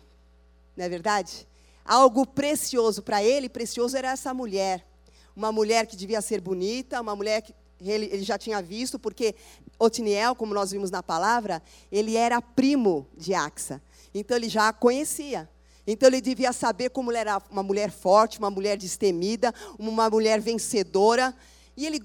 não 0.76 0.84
é 0.84 0.88
verdade? 0.88 1.46
Algo 1.84 2.26
precioso 2.26 3.02
para 3.02 3.22
ele, 3.22 3.48
precioso 3.48 3.96
era 3.96 4.12
essa 4.12 4.32
mulher. 4.32 4.86
Uma 5.34 5.50
mulher 5.50 5.86
que 5.86 5.96
devia 5.96 6.20
ser 6.20 6.40
bonita, 6.40 7.00
uma 7.00 7.16
mulher 7.16 7.42
que 7.42 7.54
ele, 7.80 8.06
ele 8.06 8.22
já 8.22 8.38
tinha 8.38 8.62
visto, 8.62 8.98
porque 8.98 9.34
Otiniel, 9.78 10.34
como 10.34 10.54
nós 10.54 10.70
vimos 10.70 10.90
na 10.90 11.02
palavra, 11.02 11.62
ele 11.90 12.16
era 12.16 12.40
primo 12.40 13.06
de 13.16 13.34
Axa. 13.34 13.82
Então 14.14 14.36
ele 14.36 14.48
já 14.48 14.68
a 14.68 14.72
conhecia. 14.72 15.48
Então 15.86 16.08
ele 16.08 16.20
devia 16.20 16.52
saber 16.52 16.90
como 16.90 17.10
ela 17.10 17.18
era 17.18 17.42
uma 17.50 17.62
mulher 17.62 17.90
forte, 17.90 18.38
uma 18.38 18.50
mulher 18.50 18.76
destemida, 18.76 19.52
uma 19.78 20.08
mulher 20.08 20.40
vencedora. 20.40 21.34
E 21.76 21.86
ele 21.86 22.00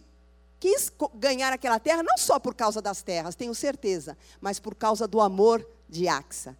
quis 0.59 0.91
ganhar 1.13 1.53
aquela 1.53 1.79
terra 1.79 2.01
não 2.01 2.17
só 2.17 2.39
por 2.39 2.55
causa 2.55 2.81
das 2.81 3.03
terras, 3.03 3.35
tenho 3.35 3.53
certeza, 3.53 4.17
mas 4.41 4.59
por 4.59 4.73
causa 4.73 5.07
do 5.07 5.21
amor 5.21 5.67
de 5.87 6.07
Axa 6.07 6.57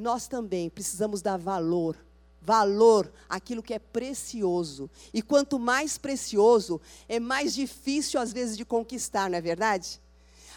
nós 0.00 0.26
também 0.26 0.70
precisamos 0.70 1.22
dar 1.22 1.36
valor, 1.36 1.96
valor 2.40 3.12
àquilo 3.28 3.62
que 3.62 3.74
é 3.74 3.78
precioso. 3.78 4.90
E 5.12 5.20
quanto 5.20 5.58
mais 5.58 5.98
precioso, 5.98 6.80
é 7.08 7.20
mais 7.20 7.54
difícil 7.54 8.18
às 8.18 8.32
vezes 8.32 8.56
de 8.56 8.64
conquistar, 8.64 9.28
não 9.30 9.36
é 9.38 9.40
verdade? 9.40 10.00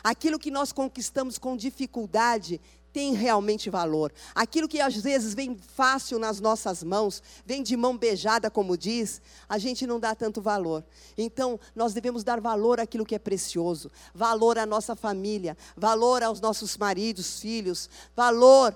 Aquilo 0.04 0.40
que 0.40 0.50
nós 0.50 0.72
conquistamos 0.72 1.38
com 1.38 1.56
dificuldade 1.56 2.60
tem 2.94 3.14
realmente 3.14 3.70
valor. 3.70 4.14
Aquilo 4.36 4.68
que 4.68 4.80
às 4.80 4.96
vezes 4.96 5.34
vem 5.34 5.58
fácil 5.58 6.20
nas 6.20 6.40
nossas 6.40 6.84
mãos, 6.84 7.24
vem 7.44 7.64
de 7.64 7.76
mão 7.76 7.98
beijada, 7.98 8.52
como 8.52 8.78
diz, 8.78 9.20
a 9.50 9.58
gente 9.58 9.88
não 9.88 10.00
dá 10.00 10.14
tanto 10.14 10.40
valor. 10.40 10.84
Então, 11.18 11.60
nós 11.76 11.94
devemos 11.94 12.24
dar 12.24 12.40
valor 12.40 12.80
àquilo 12.80 13.06
que 13.06 13.16
é 13.16 13.20
precioso, 13.20 13.92
valor 14.14 14.60
à 14.60 14.66
nossa 14.66 14.96
família, 14.96 15.58
valor 15.76 16.22
aos 16.22 16.40
nossos 16.40 16.78
maridos, 16.78 17.40
filhos, 17.40 17.90
valor 18.16 18.76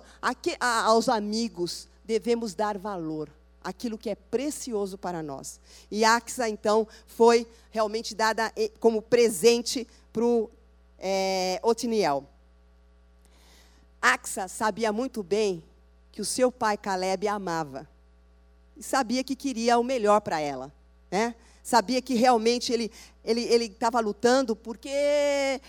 aos 0.60 1.08
amigos. 1.08 1.88
Devemos 2.04 2.56
dar 2.56 2.78
valor 2.78 3.30
aquilo 3.64 3.98
que 3.98 4.10
é 4.10 4.16
precioso 4.16 4.98
para 4.98 5.22
nós. 5.22 5.60
E 5.92 6.04
Axa, 6.04 6.50
então, 6.50 6.88
foi 7.06 7.46
realmente 7.70 8.16
dada 8.16 8.52
eh, 8.56 8.72
como 8.80 9.02
presente 9.02 9.86
para 10.12 10.24
o 10.24 10.50
é, 10.98 11.60
Otiniel. 11.62 12.26
Axa 14.02 14.48
sabia 14.48 14.92
muito 14.92 15.24
bem 15.24 15.64
que 16.12 16.22
o 16.22 16.26
seu 16.26 16.52
pai 16.52 16.78
Caleb 16.78 17.28
a 17.28 17.34
amava. 17.34 17.88
E 18.76 18.84
sabia 18.84 19.24
que 19.24 19.36
queria 19.36 19.78
o 19.78 19.84
melhor 19.84 20.22
para 20.22 20.40
ela. 20.40 20.72
Né? 21.10 21.36
Sabia 21.68 22.02
que 22.02 22.14
realmente 22.14 22.72
ele 22.72 22.90
ele 23.26 23.66
estava 23.66 24.00
lutando 24.00 24.56
porque 24.56 25.60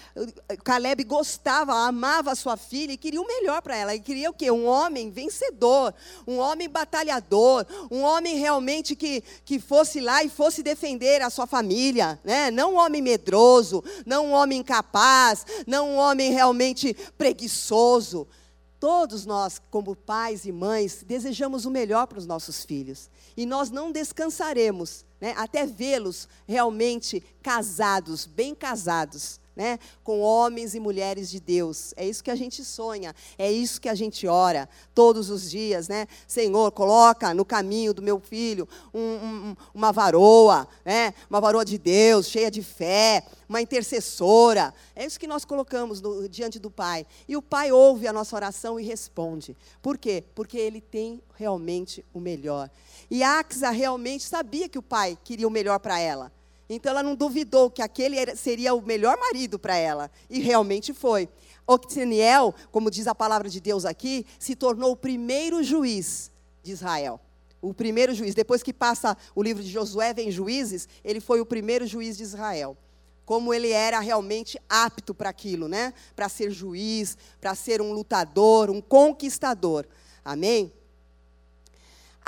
Caleb 0.62 1.02
gostava, 1.02 1.74
amava 1.74 2.36
sua 2.36 2.56
filha 2.56 2.92
e 2.92 2.96
queria 2.96 3.20
o 3.20 3.26
melhor 3.26 3.60
para 3.62 3.76
ela. 3.76 3.96
E 3.96 3.98
queria 3.98 4.30
o 4.30 4.32
quê? 4.32 4.48
Um 4.48 4.64
homem 4.64 5.10
vencedor, 5.10 5.92
um 6.24 6.38
homem 6.38 6.68
batalhador, 6.68 7.66
um 7.90 8.02
homem 8.02 8.38
realmente 8.38 8.94
que, 8.94 9.24
que 9.44 9.58
fosse 9.58 9.98
lá 9.98 10.22
e 10.22 10.28
fosse 10.28 10.62
defender 10.62 11.20
a 11.20 11.30
sua 11.30 11.48
família. 11.48 12.16
Né? 12.22 12.48
Não 12.52 12.74
um 12.74 12.78
homem 12.78 13.02
medroso, 13.02 13.82
não 14.06 14.26
um 14.26 14.32
homem 14.34 14.60
incapaz, 14.60 15.44
não 15.66 15.94
um 15.94 15.96
homem 15.96 16.32
realmente 16.32 16.94
preguiçoso. 17.18 18.28
Todos 18.78 19.26
nós, 19.26 19.60
como 19.68 19.96
pais 19.96 20.44
e 20.44 20.52
mães, 20.52 21.02
desejamos 21.04 21.66
o 21.66 21.72
melhor 21.72 22.06
para 22.06 22.20
os 22.20 22.26
nossos 22.26 22.64
filhos. 22.64 23.10
E 23.36 23.44
nós 23.44 23.68
não 23.68 23.90
descansaremos 23.90 25.07
né, 25.20 25.34
até 25.36 25.66
vê-los 25.66 26.28
realmente 26.46 27.22
casados, 27.42 28.26
bem 28.26 28.54
casados 28.54 29.40
né, 29.58 29.76
com 30.04 30.20
homens 30.20 30.76
e 30.76 30.80
mulheres 30.80 31.28
de 31.28 31.40
Deus. 31.40 31.92
É 31.96 32.06
isso 32.06 32.22
que 32.22 32.30
a 32.30 32.36
gente 32.36 32.64
sonha, 32.64 33.12
é 33.36 33.50
isso 33.50 33.80
que 33.80 33.88
a 33.88 33.94
gente 33.94 34.24
ora 34.28 34.68
todos 34.94 35.30
os 35.30 35.50
dias, 35.50 35.88
né? 35.88 36.06
Senhor, 36.28 36.70
coloca 36.70 37.34
no 37.34 37.44
caminho 37.44 37.92
do 37.92 38.00
meu 38.00 38.20
filho 38.20 38.68
um, 38.94 39.00
um, 39.00 39.56
uma 39.74 39.90
varoa, 39.90 40.68
né? 40.84 41.12
Uma 41.28 41.40
varoa 41.40 41.64
de 41.64 41.76
Deus, 41.76 42.28
cheia 42.28 42.52
de 42.52 42.62
fé, 42.62 43.26
uma 43.48 43.60
intercessora. 43.60 44.72
É 44.94 45.04
isso 45.04 45.18
que 45.18 45.26
nós 45.26 45.44
colocamos 45.44 46.00
no, 46.00 46.28
diante 46.28 46.60
do 46.60 46.70
Pai. 46.70 47.04
E 47.26 47.36
o 47.36 47.42
Pai 47.42 47.72
ouve 47.72 48.06
a 48.06 48.12
nossa 48.12 48.36
oração 48.36 48.78
e 48.78 48.84
responde. 48.84 49.56
Por 49.82 49.98
quê? 49.98 50.22
Porque 50.36 50.56
Ele 50.56 50.80
tem 50.80 51.20
realmente 51.34 52.04
o 52.14 52.20
melhor. 52.20 52.70
E 53.10 53.22
Axa 53.22 53.70
realmente 53.70 54.24
sabia 54.24 54.68
que 54.68 54.78
o 54.78 54.82
Pai 54.82 55.18
queria 55.24 55.48
o 55.48 55.50
melhor 55.50 55.78
para 55.78 55.98
ela. 55.98 56.32
Então 56.68 56.90
ela 56.90 57.02
não 57.02 57.14
duvidou 57.14 57.70
que 57.70 57.80
aquele 57.80 58.36
seria 58.36 58.74
o 58.74 58.82
melhor 58.82 59.16
marido 59.18 59.58
para 59.58 59.76
ela. 59.76 60.10
E 60.28 60.40
realmente 60.40 60.92
foi. 60.92 61.28
Octiniel, 61.66 62.54
como 62.70 62.90
diz 62.90 63.06
a 63.06 63.14
palavra 63.14 63.48
de 63.48 63.60
Deus 63.60 63.84
aqui, 63.84 64.26
se 64.38 64.54
tornou 64.54 64.92
o 64.92 64.96
primeiro 64.96 65.62
juiz 65.62 66.30
de 66.62 66.72
Israel. 66.72 67.20
O 67.60 67.72
primeiro 67.72 68.14
juiz. 68.14 68.34
Depois 68.34 68.62
que 68.62 68.72
passa 68.72 69.16
o 69.34 69.42
livro 69.42 69.62
de 69.62 69.70
Josué, 69.70 70.12
vem 70.12 70.30
juízes, 70.30 70.88
ele 71.02 71.20
foi 71.20 71.40
o 71.40 71.46
primeiro 71.46 71.86
juiz 71.86 72.16
de 72.18 72.22
Israel. 72.22 72.76
Como 73.24 73.52
ele 73.52 73.70
era 73.70 74.00
realmente 74.00 74.60
apto 74.68 75.14
para 75.14 75.30
aquilo, 75.30 75.68
né? 75.68 75.92
Para 76.14 76.28
ser 76.28 76.50
juiz, 76.50 77.16
para 77.40 77.54
ser 77.54 77.80
um 77.80 77.92
lutador, 77.92 78.70
um 78.70 78.80
conquistador. 78.80 79.86
Amém? 80.24 80.72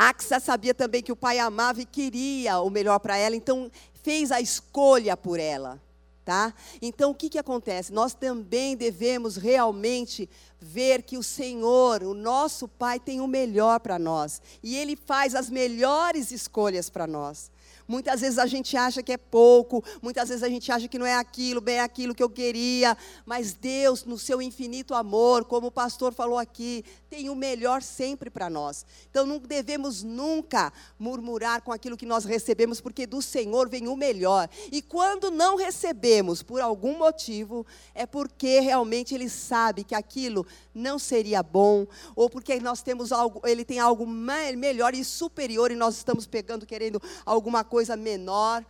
Axa 0.02 0.40
sabia 0.40 0.72
também 0.72 1.02
que 1.02 1.12
o 1.12 1.16
pai 1.16 1.38
amava 1.38 1.82
e 1.82 1.84
queria 1.84 2.58
o 2.60 2.70
melhor 2.70 2.98
para 3.00 3.18
ela, 3.18 3.36
então 3.36 3.70
fez 4.02 4.32
a 4.32 4.40
escolha 4.40 5.14
por 5.14 5.38
ela. 5.38 5.78
Tá? 6.24 6.54
Então, 6.80 7.10
o 7.10 7.14
que, 7.14 7.28
que 7.28 7.38
acontece? 7.38 7.92
Nós 7.92 8.14
também 8.14 8.74
devemos 8.76 9.36
realmente 9.36 10.26
ver 10.58 11.02
que 11.02 11.18
o 11.18 11.22
Senhor, 11.22 12.02
o 12.02 12.14
nosso 12.14 12.66
Pai, 12.66 12.98
tem 12.98 13.20
o 13.20 13.26
melhor 13.26 13.78
para 13.80 13.98
nós. 13.98 14.40
E 14.62 14.74
Ele 14.74 14.96
faz 14.96 15.34
as 15.34 15.50
melhores 15.50 16.30
escolhas 16.30 16.88
para 16.88 17.06
nós. 17.06 17.50
Muitas 17.90 18.20
vezes 18.20 18.38
a 18.38 18.46
gente 18.46 18.76
acha 18.76 19.02
que 19.02 19.10
é 19.10 19.16
pouco, 19.16 19.82
muitas 20.00 20.28
vezes 20.28 20.44
a 20.44 20.48
gente 20.48 20.70
acha 20.70 20.86
que 20.86 20.96
não 20.96 21.04
é 21.04 21.16
aquilo, 21.16 21.60
bem 21.60 21.80
aquilo 21.80 22.14
que 22.14 22.22
eu 22.22 22.30
queria, 22.30 22.96
mas 23.26 23.52
Deus, 23.52 24.04
no 24.04 24.16
seu 24.16 24.40
infinito 24.40 24.94
amor, 24.94 25.44
como 25.44 25.66
o 25.66 25.72
pastor 25.72 26.14
falou 26.14 26.38
aqui, 26.38 26.84
tem 27.08 27.28
o 27.28 27.34
melhor 27.34 27.82
sempre 27.82 28.30
para 28.30 28.48
nós. 28.48 28.86
Então 29.10 29.26
não 29.26 29.40
devemos 29.40 30.04
nunca 30.04 30.72
murmurar 31.00 31.62
com 31.62 31.72
aquilo 31.72 31.96
que 31.96 32.06
nós 32.06 32.24
recebemos, 32.24 32.80
porque 32.80 33.08
do 33.08 33.20
Senhor 33.20 33.68
vem 33.68 33.88
o 33.88 33.96
melhor. 33.96 34.48
E 34.70 34.80
quando 34.80 35.28
não 35.28 35.56
recebemos 35.56 36.44
por 36.44 36.60
algum 36.60 36.96
motivo, 36.96 37.66
é 37.92 38.06
porque 38.06 38.60
realmente 38.60 39.16
Ele 39.16 39.28
sabe 39.28 39.82
que 39.82 39.96
aquilo 39.96 40.46
não 40.72 40.96
seria 40.96 41.42
bom, 41.42 41.88
ou 42.14 42.30
porque 42.30 42.60
nós 42.60 42.82
temos 42.82 43.10
algo, 43.10 43.40
Ele 43.44 43.64
tem 43.64 43.80
algo 43.80 44.06
melhor 44.06 44.94
e 44.94 45.04
superior 45.04 45.72
e 45.72 45.74
nós 45.74 45.96
estamos 45.96 46.24
pegando, 46.24 46.64
querendo 46.64 47.02
alguma 47.26 47.64
coisa 47.64 47.79
menor. 47.96 48.64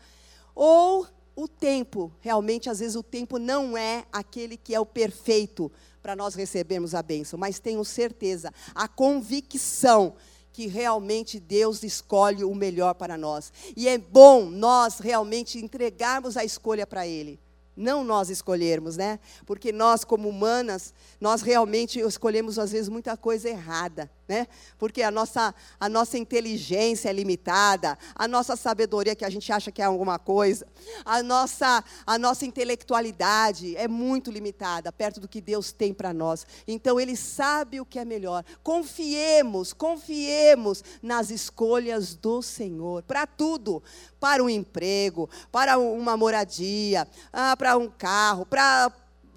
Ou 0.54 1.06
o 1.34 1.48
tempo, 1.48 2.12
realmente, 2.20 2.68
às 2.68 2.80
vezes 2.80 2.96
o 2.96 3.02
tempo 3.02 3.38
não 3.38 3.76
é 3.76 4.04
aquele 4.12 4.56
que 4.56 4.74
é 4.74 4.80
o 4.80 4.86
perfeito 4.86 5.72
para 6.02 6.14
nós 6.14 6.34
recebermos 6.34 6.94
a 6.94 7.02
bênção, 7.02 7.38
mas 7.38 7.58
tenho 7.58 7.84
certeza, 7.84 8.52
a 8.74 8.86
convicção 8.86 10.14
que 10.52 10.66
realmente 10.66 11.38
Deus 11.38 11.82
escolhe 11.82 12.44
o 12.44 12.54
melhor 12.54 12.94
para 12.94 13.16
nós. 13.16 13.52
E 13.76 13.88
é 13.88 13.96
bom 13.96 14.50
nós 14.50 14.98
realmente 14.98 15.58
entregarmos 15.58 16.36
a 16.36 16.44
escolha 16.44 16.86
para 16.86 17.06
Ele 17.06 17.38
não 17.80 18.04
nós 18.04 18.28
escolhermos, 18.28 18.96
né? 18.96 19.18
Porque 19.46 19.72
nós, 19.72 20.04
como 20.04 20.28
humanas, 20.28 20.92
nós 21.20 21.40
realmente 21.40 21.98
escolhemos 21.98 22.58
às 22.58 22.72
vezes 22.72 22.88
muita 22.88 23.16
coisa 23.16 23.48
errada, 23.48 24.10
né? 24.28 24.46
Porque 24.78 25.02
a 25.02 25.10
nossa, 25.10 25.54
a 25.80 25.88
nossa 25.88 26.18
inteligência 26.18 27.08
é 27.08 27.12
limitada, 27.12 27.98
a 28.14 28.28
nossa 28.28 28.54
sabedoria 28.54 29.16
que 29.16 29.24
a 29.24 29.30
gente 29.30 29.50
acha 29.50 29.72
que 29.72 29.80
é 29.80 29.84
alguma 29.86 30.18
coisa, 30.18 30.66
a 31.04 31.22
nossa, 31.22 31.82
a 32.06 32.18
nossa 32.18 32.44
intelectualidade 32.44 33.74
é 33.76 33.88
muito 33.88 34.30
limitada 34.30 34.92
perto 34.92 35.18
do 35.18 35.26
que 35.26 35.40
Deus 35.40 35.72
tem 35.72 35.94
para 35.94 36.12
nós. 36.12 36.46
Então 36.68 37.00
Ele 37.00 37.16
sabe 37.16 37.80
o 37.80 37.86
que 37.86 37.98
é 37.98 38.04
melhor. 38.04 38.44
Confiemos, 38.62 39.72
confiemos 39.72 40.84
nas 41.02 41.30
escolhas 41.30 42.14
do 42.14 42.42
Senhor 42.42 43.02
para 43.04 43.26
tudo, 43.26 43.82
para 44.20 44.44
um 44.44 44.50
emprego, 44.50 45.28
para 45.50 45.78
uma 45.78 46.16
moradia, 46.16 47.08
ah, 47.32 47.56
para 47.70 47.78
um 47.78 47.88
carro, 47.88 48.44
para 48.44 48.92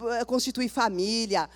eh, 0.10 0.26
constituir 0.26 0.68
família. 0.68 1.48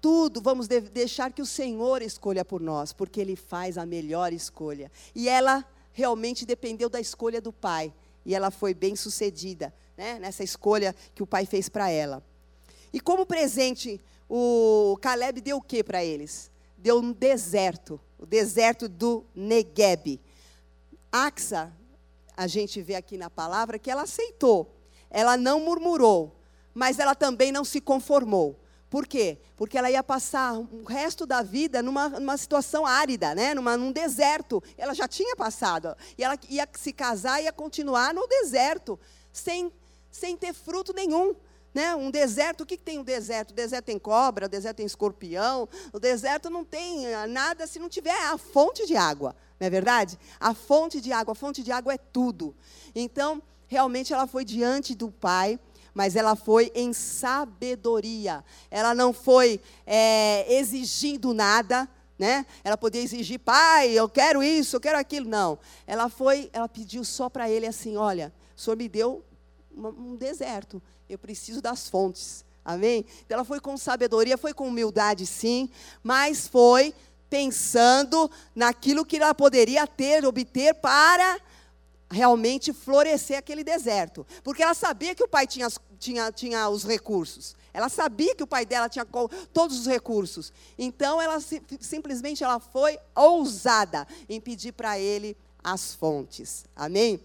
Tudo 0.00 0.40
vamos 0.40 0.66
deixar 0.66 1.30
que 1.30 1.42
o 1.42 1.46
Senhor 1.46 2.00
escolha 2.00 2.42
por 2.42 2.62
nós, 2.62 2.94
porque 2.94 3.20
Ele 3.20 3.36
faz 3.36 3.76
a 3.76 3.84
melhor 3.84 4.32
escolha. 4.32 4.90
E 5.14 5.28
ela 5.28 5.62
realmente 5.92 6.46
dependeu 6.46 6.88
da 6.88 6.98
escolha 6.98 7.42
do 7.42 7.52
pai. 7.52 7.92
E 8.24 8.34
ela 8.34 8.50
foi 8.50 8.72
bem 8.72 8.96
sucedida 8.96 9.74
né, 9.98 10.18
nessa 10.18 10.42
escolha 10.42 10.94
que 11.14 11.22
o 11.22 11.26
pai 11.26 11.44
fez 11.44 11.68
para 11.68 11.90
ela. 11.90 12.22
E 12.90 13.00
como 13.00 13.26
presente, 13.26 14.00
o 14.26 14.96
Caleb 15.02 15.42
deu 15.42 15.58
o 15.58 15.62
que 15.62 15.84
para 15.84 16.02
eles? 16.02 16.50
Deu 16.78 17.00
um 17.00 17.12
deserto, 17.12 18.00
o 18.18 18.24
deserto 18.24 18.88
do 18.88 19.26
Negueb. 19.34 20.18
Axa 21.12 21.70
a 22.36 22.46
gente 22.46 22.80
vê 22.80 22.94
aqui 22.94 23.18
na 23.18 23.28
palavra 23.28 23.78
que 23.78 23.90
ela 23.90 24.02
aceitou, 24.02 24.74
ela 25.14 25.36
não 25.36 25.60
murmurou, 25.60 26.36
mas 26.74 26.98
ela 26.98 27.14
também 27.14 27.52
não 27.52 27.64
se 27.64 27.80
conformou. 27.80 28.58
Por 28.90 29.06
quê? 29.06 29.38
Porque 29.56 29.78
ela 29.78 29.88
ia 29.88 30.02
passar 30.02 30.58
o 30.58 30.82
resto 30.82 31.24
da 31.24 31.40
vida 31.40 31.80
numa, 31.80 32.08
numa 32.08 32.36
situação 32.36 32.84
árida, 32.84 33.32
né? 33.32 33.54
numa, 33.54 33.76
num 33.76 33.92
deserto. 33.92 34.60
Ela 34.76 34.92
já 34.92 35.06
tinha 35.06 35.36
passado. 35.36 35.96
E 36.18 36.24
ela 36.24 36.36
ia 36.50 36.68
se 36.72 36.92
casar 36.92 37.40
e 37.40 37.44
ia 37.44 37.52
continuar 37.52 38.12
no 38.12 38.26
deserto, 38.26 38.98
sem, 39.32 39.72
sem 40.10 40.36
ter 40.36 40.52
fruto 40.52 40.92
nenhum. 40.92 41.34
Né? 41.72 41.94
Um 41.94 42.10
deserto, 42.10 42.62
o 42.62 42.66
que, 42.66 42.76
que 42.76 42.84
tem 42.84 42.98
um 42.98 43.04
deserto? 43.04 43.52
O 43.52 43.54
deserto 43.54 43.86
tem 43.86 43.98
cobra, 44.00 44.46
o 44.46 44.48
deserto 44.48 44.78
tem 44.78 44.86
escorpião, 44.86 45.68
o 45.92 46.00
deserto 46.00 46.50
não 46.50 46.64
tem 46.64 47.12
ah, 47.14 47.26
nada 47.28 47.68
se 47.68 47.78
não 47.78 47.88
tiver 47.88 48.16
a 48.26 48.36
fonte 48.36 48.86
de 48.86 48.96
água, 48.96 49.34
não 49.58 49.66
é 49.66 49.70
verdade? 49.70 50.18
A 50.38 50.54
fonte 50.54 51.00
de 51.00 51.12
água, 51.12 51.32
a 51.32 51.34
fonte 51.34 51.64
de 51.64 51.72
água 51.72 51.94
é 51.94 51.98
tudo. 51.98 52.54
Então, 52.94 53.42
realmente 53.74 54.12
ela 54.12 54.28
foi 54.28 54.44
diante 54.44 54.94
do 54.94 55.10
Pai, 55.10 55.58
mas 55.92 56.14
ela 56.14 56.36
foi 56.36 56.70
em 56.76 56.92
sabedoria. 56.92 58.44
Ela 58.70 58.94
não 58.94 59.12
foi 59.12 59.60
é, 59.84 60.46
exigindo 60.54 61.34
nada, 61.34 61.88
né? 62.16 62.46
Ela 62.62 62.76
podia 62.76 63.02
exigir, 63.02 63.40
pai, 63.40 63.90
eu 63.90 64.08
quero 64.08 64.42
isso, 64.44 64.76
eu 64.76 64.80
quero 64.80 64.96
aquilo. 64.96 65.28
Não. 65.28 65.58
Ela 65.86 66.08
foi, 66.08 66.48
ela 66.52 66.68
pediu 66.68 67.02
só 67.04 67.28
para 67.28 67.50
ele 67.50 67.66
assim: 67.66 67.96
olha, 67.96 68.32
o 68.56 68.60
senhor 68.60 68.76
me 68.76 68.88
deu 68.88 69.24
um 69.76 70.14
deserto. 70.14 70.80
Eu 71.08 71.18
preciso 71.18 71.60
das 71.60 71.88
fontes. 71.88 72.44
Amém? 72.64 73.04
Então 73.26 73.36
ela 73.36 73.44
foi 73.44 73.60
com 73.60 73.76
sabedoria, 73.76 74.38
foi 74.38 74.54
com 74.54 74.68
humildade, 74.68 75.26
sim, 75.26 75.68
mas 76.02 76.46
foi 76.46 76.94
pensando 77.28 78.30
naquilo 78.54 79.04
que 79.04 79.16
ela 79.16 79.34
poderia 79.34 79.84
ter, 79.86 80.24
obter 80.24 80.74
para 80.74 81.40
realmente 82.14 82.72
florescer 82.72 83.36
aquele 83.36 83.64
deserto. 83.64 84.26
Porque 84.42 84.62
ela 84.62 84.72
sabia 84.72 85.14
que 85.14 85.22
o 85.22 85.28
pai 85.28 85.46
tinha, 85.46 85.68
tinha, 85.98 86.32
tinha 86.32 86.68
os 86.68 86.84
recursos. 86.84 87.56
Ela 87.72 87.88
sabia 87.88 88.34
que 88.34 88.42
o 88.42 88.46
pai 88.46 88.64
dela 88.64 88.88
tinha 88.88 89.04
todos 89.52 89.80
os 89.80 89.86
recursos. 89.86 90.52
Então 90.78 91.20
ela 91.20 91.38
simplesmente 91.80 92.44
ela 92.44 92.60
foi 92.60 92.98
ousada 93.14 94.06
em 94.28 94.40
pedir 94.40 94.72
para 94.72 94.98
ele 94.98 95.36
as 95.62 95.94
fontes. 95.94 96.64
Amém? 96.76 97.20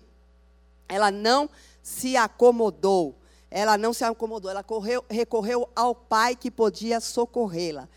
Ela 0.87 1.11
não 1.11 1.49
se 1.83 2.17
acomodou. 2.17 3.15
Ela 3.51 3.77
não 3.77 3.93
se 3.93 4.03
acomodou, 4.03 4.51
ela 4.51 4.63
correu, 4.63 5.03
recorreu 5.09 5.67
ao 5.75 5.95
Pai 5.95 6.35
que 6.35 6.51
podia 6.51 6.99
socorrê-la. 6.99 7.89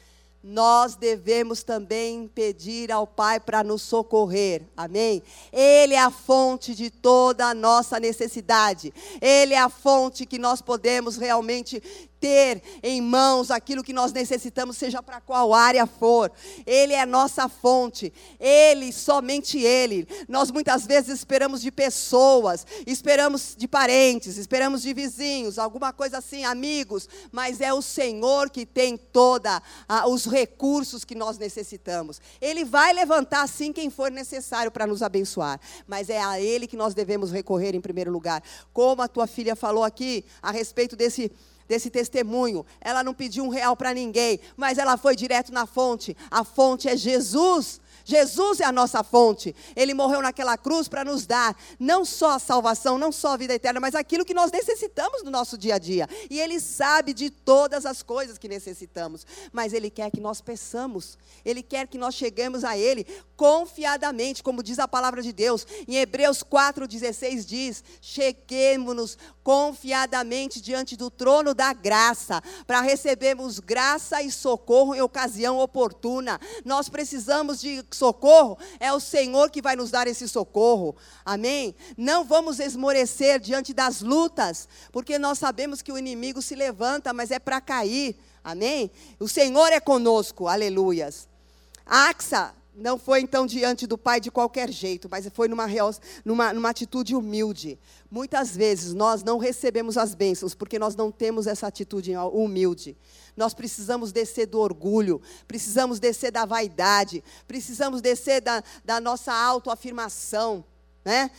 Nós 0.43 0.97
devemos 0.97 1.63
também 1.63 2.27
pedir 2.27 2.91
ao 2.91 3.07
Pai 3.07 3.39
para 3.39 3.63
nos 3.63 3.83
socorrer, 3.83 4.63
amém? 4.77 5.23
Ele 5.53 5.95
é 5.95 6.01
a 6.01 6.11
fonte 6.11 6.75
de 6.75 6.91
toda 6.91 7.47
a 7.47 7.55
nossa 7.55 8.01
necessidade, 8.01 8.93
Ele 9.21 9.55
é 9.55 9.59
a 9.61 9.69
fonte 9.69 10.27
que 10.27 10.39
nós 10.39 10.61
podemos 10.61 11.17
realmente 11.17 11.81
ter 12.23 12.63
em 12.85 13.01
mãos 13.01 13.51
aquilo 13.51 13.83
que 13.83 13.93
nós 13.93 14.13
necessitamos, 14.13 14.77
seja 14.77 15.03
para 15.03 15.21
qual 15.21 15.53
área 15.53 15.85
for. 15.87 16.31
Ele 16.65 16.93
é 16.93 17.01
a 17.01 17.07
nossa 17.07 17.49
fonte. 17.49 18.13
Ele, 18.39 18.93
somente 18.93 19.59
Ele. 19.59 20.07
Nós 20.29 20.53
muitas 20.53 20.87
vezes 20.87 21.19
esperamos 21.19 21.61
de 21.61 21.73
pessoas, 21.73 22.65
esperamos 22.87 23.57
de 23.59 23.67
parentes, 23.67 24.37
esperamos 24.37 24.83
de 24.83 24.95
vizinhos, 24.95 25.59
alguma 25.59 25.93
coisa 25.93 26.19
assim, 26.19 26.45
amigos, 26.45 27.09
mas 27.33 27.61
é 27.61 27.75
o 27.75 27.83
Senhor 27.83 28.49
que 28.51 28.65
tem 28.65 28.97
toda 28.97 29.61
os 30.07 30.25
recursos 30.27 31.05
que 31.05 31.17
nós 31.17 31.39
necessitamos. 31.39 32.21
Ele 32.41 32.65
vai 32.65 32.93
levantar 32.93 33.49
sim 33.49 33.73
quem 33.73 33.91
for 33.91 34.13
necessário 34.13 34.71
para 34.71 34.87
nos 34.87 35.03
abençoar, 35.03 35.59
mas 35.89 36.09
é 36.09 36.23
a 36.23 36.41
Ele 36.41 36.69
que 36.69 36.77
nós 36.77 36.95
devemos 36.95 37.33
recorrer 37.33 37.75
em 37.75 37.81
primeiro 37.81 38.13
lugar. 38.13 38.41
Como 38.73 39.03
a 39.03 39.09
tua 39.09 39.27
filha 39.27 39.57
falou 39.57 39.83
aqui 39.83 40.25
a 40.41 40.53
respeito 40.53 40.95
desse 40.95 41.33
desse 41.69 41.91
testemunho. 41.91 42.65
Ela 42.81 43.03
não 43.03 43.13
pediu 43.13 43.45
um 43.45 43.49
real 43.49 43.77
para 43.77 43.93
ninguém, 43.93 44.41
mas 44.57 44.79
ela 44.79 44.97
foi 44.97 45.15
direto 45.15 45.53
na 45.53 45.67
fonte. 45.67 46.17
A 46.31 46.45
fonte 46.45 46.89
é 46.89 46.97
Jesus. 46.97 47.82
Jesus 48.05 48.61
é 48.61 48.65
a 48.65 48.73
nossa 48.73 49.03
fonte. 49.03 49.55
Ele 49.77 49.95
morreu 49.95 50.21
naquela 50.23 50.57
cruz 50.57 50.89
para 50.89 51.05
nos 51.05 51.27
dar 51.27 51.57
não 51.79 52.05
só 52.05 52.33
a 52.33 52.39
salvação, 52.39 52.99
não 52.99 53.13
só 53.13 53.35
a 53.35 53.37
vida 53.37 53.55
eterna, 53.55 53.81
mas 53.81 53.95
aquilo 53.95 54.25
que 54.25 54.35
nós 54.35 54.51
necessitamos 54.51 55.23
no 55.23 55.31
nosso 55.31 55.57
dia 55.57 55.77
a 55.77 55.79
dia. 55.79 56.09
E 56.31 56.41
Ele 56.41 56.59
sabe 56.61 57.15
de 57.15 57.31
todas 57.31 57.87
as 57.87 58.03
coisas 58.03 58.39
que 58.39 58.49
necessitamos. 58.49 59.27
Mas 59.53 59.73
Ele 59.73 59.91
quer 59.91 60.11
que 60.11 60.21
nós 60.21 60.41
peçamos. 60.41 61.19
Ele 61.45 61.63
quer 61.63 61.87
que 61.87 61.99
nós 61.99 62.15
cheguemos 62.15 62.65
a 62.65 62.77
Ele 62.77 63.07
confiadamente, 63.37 64.43
como 64.43 64.63
diz 64.63 64.79
a 64.79 64.87
palavra 64.87 65.23
de 65.23 65.33
Deus. 65.33 65.67
Em 65.89 65.97
Hebreus 65.97 66.43
4,16 66.43 67.45
diz: 67.45 67.85
Cheguemos-nos 68.01 69.19
confiadamente 69.43 70.61
diante 70.61 70.97
do 70.97 71.11
trono 71.11 71.53
da 71.55 71.73
graça, 71.73 72.43
para 72.67 72.81
recebermos 72.81 73.59
graça 73.59 74.23
e 74.23 74.31
socorro 74.31 74.95
em 74.95 75.01
ocasião 75.01 75.59
oportuna. 75.59 76.41
Nós 76.65 76.89
precisamos 76.89 77.61
de 77.61 77.82
socorro, 77.91 78.59
é 78.79 78.93
o 78.93 79.01
Senhor 79.01 79.51
que 79.51 79.63
vai 79.63 79.77
nos 79.77 79.91
dar 79.91 80.07
esse 80.07 80.29
socorro. 80.29 80.95
Amém? 81.25 81.75
Não 81.97 82.25
vamos 82.25 82.61
esmorecer 82.61 83.41
diante 83.41 83.73
das 83.73 84.01
lutas, 84.01 84.69
porque 84.91 85.19
nós 85.19 85.39
sabemos 85.39 85.83
que 85.83 85.93
o 85.93 85.99
inimigo 85.99 86.41
se 86.41 86.55
levanta, 86.55 87.13
mas 87.13 87.31
é 87.31 87.39
para 87.39 87.61
cair. 87.61 88.17
Amém? 88.45 88.91
O 89.21 89.29
Senhor 89.29 89.73
é 89.73 89.81
conosco. 89.81 90.49
Aleluias. 90.49 91.29
Axa 91.87 92.55
não 92.75 92.99
foi 92.99 93.21
então 93.21 93.47
diante 93.47 93.87
do 93.87 93.99
Pai 93.99 94.19
de 94.19 94.31
qualquer 94.31 94.71
jeito, 94.71 95.09
mas 95.11 95.29
foi 95.35 95.47
numa, 95.47 95.67
numa, 96.25 96.53
numa 96.53 96.71
atitude 96.71 97.15
humilde. 97.15 97.79
Muitas 98.11 98.57
vezes 98.57 98.95
nós 98.95 99.23
não 99.23 99.39
recebemos 99.39 99.99
as 99.99 100.15
bênçãos 100.15 100.55
porque 100.55 100.79
nós 100.79 100.97
não 100.97 101.13
temos 101.13 101.47
essa 101.47 101.67
atitude 101.67 102.17
humilde. 102.17 102.97
Nós 103.37 103.55
precisamos 103.55 104.13
descer 104.13 104.47
do 104.47 104.59
orgulho, 104.59 105.21
precisamos 105.49 105.99
descer 105.99 106.31
da 106.31 106.45
vaidade, 106.45 107.25
precisamos 107.47 108.01
descer 108.01 108.41
da, 108.41 108.63
da 108.85 109.01
nossa 109.01 109.33
autoafirmação. 109.33 110.65
né? 111.05 111.31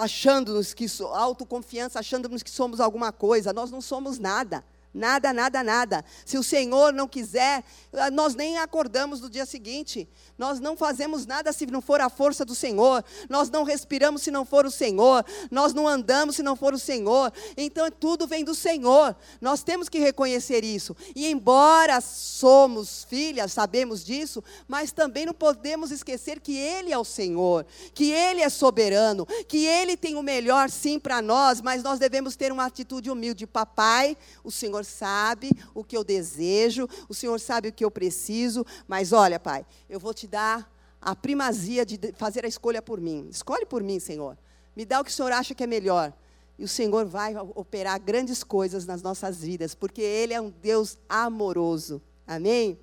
Achando-nos 0.00 0.72
que 0.74 0.86
autoconfiança, 1.12 1.98
achando-nos 1.98 2.42
que 2.42 2.50
somos 2.50 2.80
alguma 2.80 3.12
coisa. 3.12 3.52
Nós 3.52 3.70
não 3.70 3.80
somos 3.80 4.18
nada. 4.18 4.64
Nada, 4.94 5.32
nada, 5.32 5.62
nada. 5.62 6.04
Se 6.26 6.36
o 6.36 6.42
Senhor 6.42 6.92
não 6.92 7.08
quiser, 7.08 7.64
ah, 7.94 8.10
nós 8.10 8.34
nem 8.34 8.58
acordamos 8.58 9.22
no 9.22 9.30
dia 9.30 9.46
seguinte. 9.46 10.06
Nós 10.36 10.60
não 10.60 10.76
fazemos 10.76 11.24
nada 11.24 11.50
se 11.50 11.64
não 11.64 11.80
for 11.80 12.02
a 12.02 12.10
força 12.10 12.44
do 12.44 12.54
Senhor. 12.54 13.02
Nós 13.26 13.48
não 13.48 13.64
respiramos 13.64 14.20
se 14.20 14.30
não 14.30 14.44
for 14.44 14.66
o 14.66 14.70
Senhor. 14.70 15.24
Nós 15.50 15.72
não 15.72 15.88
andamos 15.88 16.36
se 16.36 16.42
não 16.42 16.54
for 16.54 16.74
o 16.74 16.78
Senhor. 16.78 17.32
Então 17.56 17.90
tudo 17.90 18.26
vem 18.26 18.44
do 18.44 18.54
Senhor. 18.54 19.16
Nós 19.40 19.62
temos 19.62 19.88
que 19.88 19.98
reconhecer 19.98 20.62
isso. 20.62 20.94
E 21.16 21.26
embora 21.26 21.98
somos 22.02 23.04
filhas, 23.04 23.52
sabemos 23.52 24.04
disso, 24.04 24.44
mas 24.68 24.92
também 24.92 25.24
não 25.24 25.32
podemos 25.32 25.90
esquecer 25.90 26.38
que 26.38 26.54
Ele 26.54 26.92
é 26.92 26.98
o 26.98 27.04
Senhor, 27.04 27.64
que 27.94 28.10
Ele 28.10 28.42
é 28.42 28.48
soberano, 28.50 29.24
que 29.48 29.64
Ele 29.64 29.96
tem 29.96 30.16
o 30.16 30.22
melhor 30.22 30.68
sim 30.68 30.98
para 30.98 31.22
nós, 31.22 31.62
mas 31.62 31.82
nós 31.82 31.98
devemos 31.98 32.36
ter 32.36 32.52
uma 32.52 32.66
atitude 32.66 33.10
humilde. 33.10 33.46
Papai, 33.46 34.16
o 34.44 34.50
Senhor 34.50 34.81
Senhor 34.82 34.84
sabe 34.84 35.50
o 35.74 35.84
que 35.84 35.96
eu 35.96 36.04
desejo, 36.04 36.88
o 37.08 37.14
Senhor 37.14 37.38
sabe 37.40 37.68
o 37.68 37.72
que 37.72 37.84
eu 37.84 37.90
preciso, 37.90 38.66
mas 38.86 39.12
olha, 39.12 39.38
Pai, 39.38 39.64
eu 39.88 39.98
vou 39.98 40.12
te 40.12 40.26
dar 40.26 40.70
a 41.00 41.16
primazia 41.16 41.84
de 41.84 41.98
fazer 42.16 42.44
a 42.44 42.48
escolha 42.48 42.82
por 42.82 43.00
mim. 43.00 43.28
Escolhe 43.30 43.66
por 43.66 43.82
mim, 43.82 43.98
Senhor. 43.98 44.36
Me 44.74 44.84
dá 44.84 45.00
o 45.00 45.04
que 45.04 45.10
o 45.10 45.14
Senhor 45.14 45.32
acha 45.32 45.54
que 45.54 45.64
é 45.64 45.66
melhor. 45.66 46.12
E 46.58 46.64
o 46.64 46.68
Senhor 46.68 47.04
vai 47.04 47.36
operar 47.36 48.00
grandes 48.00 48.44
coisas 48.44 48.86
nas 48.86 49.02
nossas 49.02 49.40
vidas, 49.40 49.74
porque 49.74 50.02
Ele 50.02 50.34
é 50.34 50.40
um 50.40 50.50
Deus 50.50 50.98
amoroso. 51.08 52.00
Amém? 52.26 52.78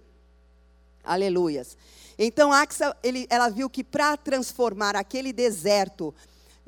Aleluias. 1.04 1.78
Então, 2.18 2.52
Axa, 2.52 2.96
ele, 3.02 3.26
ela 3.30 3.48
viu 3.48 3.70
que 3.70 3.82
para 3.82 4.18
transformar 4.18 4.96
aquele 4.96 5.32
deserto 5.32 6.14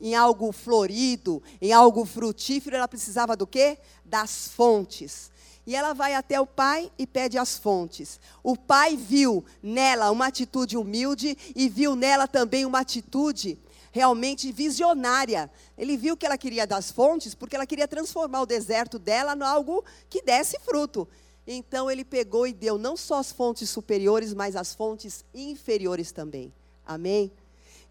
em 0.02 0.16
algo 0.16 0.52
florido, 0.52 1.42
em 1.62 1.72
algo 1.72 2.04
frutífero, 2.04 2.76
ela 2.76 2.88
precisava 2.88 3.36
do 3.36 3.46
quê? 3.46 3.78
Das 4.04 4.48
fontes. 4.48 5.32
E 5.66 5.76
ela 5.76 5.94
vai 5.94 6.16
até 6.16 6.42
o 6.42 6.48
pai 6.48 6.92
e 6.98 7.06
pede 7.06 7.38
as 7.38 7.60
fontes. 7.60 8.20
O 8.44 8.58
pai 8.58 8.98
viu 8.98 9.46
nela 9.62 10.10
uma 10.10 10.26
atitude 10.26 10.76
humilde 10.76 11.38
e 11.56 11.70
viu 11.70 11.96
nela 11.96 12.28
também 12.28 12.66
uma 12.66 12.80
atitude 12.80 13.60
realmente 13.92 14.52
visionária. 14.52 15.52
Ele 15.78 15.96
viu 15.96 16.18
que 16.18 16.26
ela 16.26 16.38
queria 16.38 16.66
das 16.66 16.90
fontes 16.90 17.36
porque 17.36 17.56
ela 17.56 17.68
queria 17.68 17.88
transformar 17.88 18.42
o 18.42 18.46
deserto 18.46 18.98
dela 18.98 19.36
em 19.36 19.44
algo 19.44 19.84
que 20.10 20.24
desse 20.24 20.58
fruto. 20.60 21.08
Então 21.46 21.92
ele 21.92 22.04
pegou 22.04 22.48
e 22.48 22.54
deu 22.54 22.78
não 22.78 22.98
só 22.98 23.20
as 23.20 23.32
fontes 23.32 23.70
superiores, 23.70 24.34
mas 24.34 24.56
as 24.56 24.74
fontes 24.74 25.24
inferiores 25.34 26.12
também. 26.12 26.52
Amém? 26.86 27.32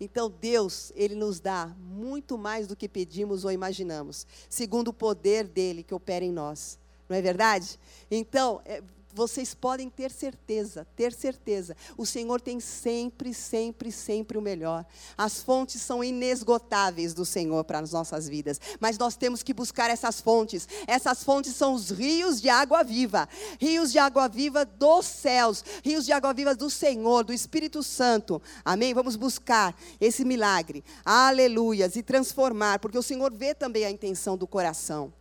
Então 0.00 0.32
Deus, 0.40 0.90
ele 0.96 1.14
nos 1.14 1.38
dá 1.38 1.74
muito 1.78 2.38
mais 2.38 2.66
do 2.66 2.74
que 2.74 2.88
pedimos 2.88 3.44
ou 3.44 3.52
imaginamos, 3.52 4.26
segundo 4.48 4.88
o 4.88 4.94
poder 4.94 5.46
dele 5.46 5.82
que 5.82 5.94
opera 5.94 6.24
em 6.24 6.32
nós. 6.32 6.78
Não 7.08 7.16
é 7.16 7.20
verdade? 7.20 7.78
Então, 8.10 8.62
é, 8.64 8.82
vocês 9.12 9.54
podem 9.54 9.88
ter 9.88 10.10
certeza, 10.10 10.86
ter 10.96 11.12
certeza. 11.12 11.76
O 11.96 12.06
Senhor 12.06 12.40
tem 12.40 12.60
sempre, 12.60 13.34
sempre, 13.34 13.90
sempre 13.90 14.38
o 14.38 14.42
melhor. 14.42 14.84
As 15.16 15.42
fontes 15.42 15.80
são 15.80 16.02
inesgotáveis 16.02 17.14
do 17.14 17.24
Senhor 17.24 17.64
para 17.64 17.80
as 17.80 17.92
nossas 17.92 18.28
vidas, 18.28 18.60
mas 18.78 18.98
nós 18.98 19.16
temos 19.16 19.42
que 19.42 19.54
buscar 19.54 19.90
essas 19.90 20.20
fontes. 20.20 20.68
Essas 20.86 21.22
fontes 21.22 21.54
são 21.54 21.74
os 21.74 21.90
rios 21.90 22.40
de 22.40 22.48
água 22.48 22.82
viva, 22.82 23.28
rios 23.58 23.92
de 23.92 23.98
água 23.98 24.28
viva 24.28 24.64
dos 24.64 25.06
céus, 25.06 25.64
rios 25.84 26.04
de 26.04 26.12
água 26.12 26.32
viva 26.32 26.54
do 26.54 26.70
Senhor, 26.70 27.24
do 27.24 27.32
Espírito 27.32 27.82
Santo. 27.82 28.40
Amém? 28.64 28.94
Vamos 28.94 29.16
buscar 29.16 29.74
esse 30.00 30.24
milagre. 30.24 30.84
Aleluias 31.04 31.96
e 31.96 32.02
transformar, 32.02 32.78
porque 32.78 32.98
o 32.98 33.02
Senhor 33.02 33.32
vê 33.32 33.54
também 33.54 33.84
a 33.84 33.90
intenção 33.90 34.36
do 34.36 34.46
coração. 34.46 35.12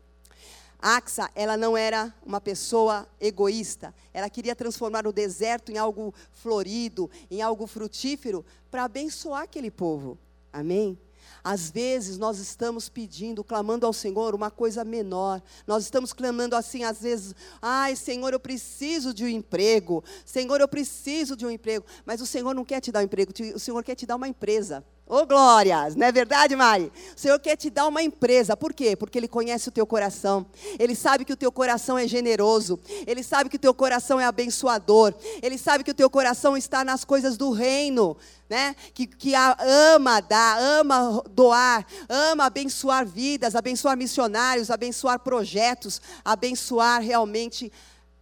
Axa, 0.82 1.30
ela 1.36 1.58
não 1.58 1.76
era 1.76 2.14
uma 2.26 2.40
pessoa 2.40 3.08
egoísta. 3.20 3.94
Ela 4.14 4.30
queria 4.30 4.56
transformar 4.56 5.06
o 5.06 5.12
deserto 5.12 5.72
em 5.72 5.78
algo 5.78 6.14
florido, 6.32 7.10
em 7.30 7.42
algo 7.42 7.68
frutífero, 7.68 8.46
para 8.72 8.86
abençoar 8.86 9.44
aquele 9.44 9.70
povo. 9.70 10.18
Amém? 10.54 10.98
Às 11.44 11.70
vezes 11.70 12.18
nós 12.18 12.40
estamos 12.40 12.90
pedindo, 12.90 13.44
clamando 13.44 13.86
ao 13.86 13.94
Senhor 13.94 14.36
uma 14.36 14.52
coisa 14.52 14.84
menor. 14.84 15.42
Nós 15.66 15.84
estamos 15.84 16.14
clamando 16.14 16.56
assim, 16.56 16.84
às 16.84 17.02
vezes, 17.02 17.34
ai 17.62 17.96
Senhor, 17.96 18.34
eu 18.34 18.40
preciso 18.40 19.14
de 19.14 19.24
um 19.24 19.28
emprego. 19.28 20.04
Senhor, 20.26 20.60
eu 20.60 20.68
preciso 20.68 21.36
de 21.36 21.46
um 21.46 21.52
emprego. 21.52 21.86
Mas 22.06 22.22
o 22.22 22.26
Senhor 22.26 22.54
não 22.54 22.66
quer 22.66 22.82
te 22.82 22.92
dar 22.92 23.00
um 23.00 23.04
emprego, 23.04 23.32
o 23.56 23.60
Senhor 23.60 23.84
quer 23.84 23.96
te 23.96 24.06
dar 24.06 24.16
uma 24.16 24.28
empresa. 24.28 24.84
Ô 25.12 25.22
oh, 25.22 25.26
glórias, 25.26 25.96
não 25.96 26.06
é 26.06 26.12
verdade, 26.12 26.56
Mari? 26.56 26.92
O 27.18 27.20
Senhor 27.20 27.40
quer 27.40 27.56
te 27.56 27.72
dar 27.72 27.88
uma 27.88 28.04
empresa, 28.04 28.56
por 28.56 28.72
quê? 28.72 28.96
Porque 28.96 29.18
Ele 29.18 29.28
conhece 29.28 29.68
o 29.68 29.72
teu 29.72 29.84
coração, 29.84 30.46
Ele 30.78 30.94
sabe 30.94 31.26
que 31.26 31.34
o 31.34 31.36
teu 31.36 31.52
coração 31.52 31.98
é 31.98 32.08
generoso, 32.08 32.80
Ele 33.08 33.24
sabe 33.24 33.50
que 33.50 33.56
o 33.56 33.60
teu 33.60 33.74
coração 33.74 34.20
é 34.20 34.26
abençoador, 34.26 35.16
Ele 35.42 35.58
sabe 35.58 35.84
que 35.84 35.90
o 35.90 35.96
teu 35.96 36.12
coração 36.12 36.56
está 36.56 36.86
nas 36.86 37.04
coisas 37.04 37.38
do 37.38 37.50
reino, 37.50 38.16
né? 38.48 38.76
Que, 38.94 39.08
que 39.08 39.34
ama 39.34 40.22
dar, 40.22 40.60
ama 40.60 41.24
doar, 41.32 41.88
ama 42.08 42.46
abençoar 42.46 43.04
vidas, 43.04 43.56
abençoar 43.56 43.98
missionários, 43.98 44.70
abençoar 44.70 45.18
projetos, 45.18 46.00
abençoar 46.24 47.02
realmente 47.02 47.72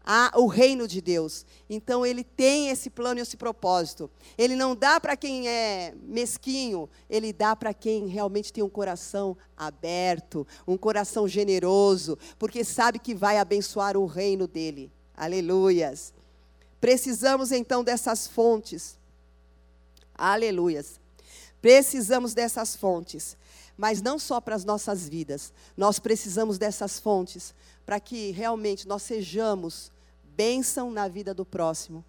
a, 0.10 0.32
o 0.36 0.48
reino 0.48 0.88
de 0.88 1.02
Deus. 1.02 1.46
Então 1.70 2.06
ele 2.06 2.24
tem 2.24 2.70
esse 2.70 2.90
plano 2.90 3.20
e 3.20 3.22
esse 3.22 3.36
propósito. 3.36 4.10
Ele 4.38 4.56
não 4.56 4.74
dá 4.74 5.02
para 5.02 5.18
quem 5.18 5.50
é 5.50 5.94
mesquinho, 6.02 6.90
ele 7.10 7.34
dá 7.34 7.54
para 7.58 7.74
quem 7.74 8.08
realmente 8.08 8.54
tem 8.54 8.64
um 8.64 8.70
coração 8.70 9.36
aberto, 9.58 10.48
um 10.66 10.78
coração 10.78 11.28
generoso, 11.28 12.18
porque 12.40 12.64
sabe 12.64 13.00
que 13.00 13.14
vai 13.14 13.38
abençoar 13.38 13.98
o 13.98 14.06
reino 14.06 14.48
dele. 14.48 14.90
Aleluias. 15.14 16.14
Precisamos 16.80 17.52
então 17.52 17.84
dessas 17.84 18.28
fontes. 18.28 18.98
Aleluias. 20.16 21.02
Precisamos 21.62 22.34
dessas 22.34 22.78
fontes, 22.78 23.36
mas 23.76 24.02
não 24.02 24.18
só 24.18 24.40
para 24.40 24.56
as 24.56 24.64
nossas 24.64 25.10
vidas. 25.10 25.52
Nós 25.76 26.00
precisamos 26.00 26.58
dessas 26.58 26.98
fontes 26.98 27.54
para 27.86 28.00
que 28.00 28.32
realmente 28.32 28.88
nós 28.88 29.02
sejamos 29.02 29.92
bênção 30.38 30.92
na 30.92 31.08
vida 31.08 31.34
do 31.34 31.44
próximo. 31.44 32.06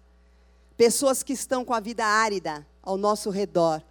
Pessoas 0.77 1.23
que 1.23 1.33
estão 1.33 1.65
com 1.65 1.73
a 1.73 1.79
vida 1.79 2.05
árida 2.05 2.65
ao 2.83 2.95
nosso 2.95 3.31
redor. 3.31 3.81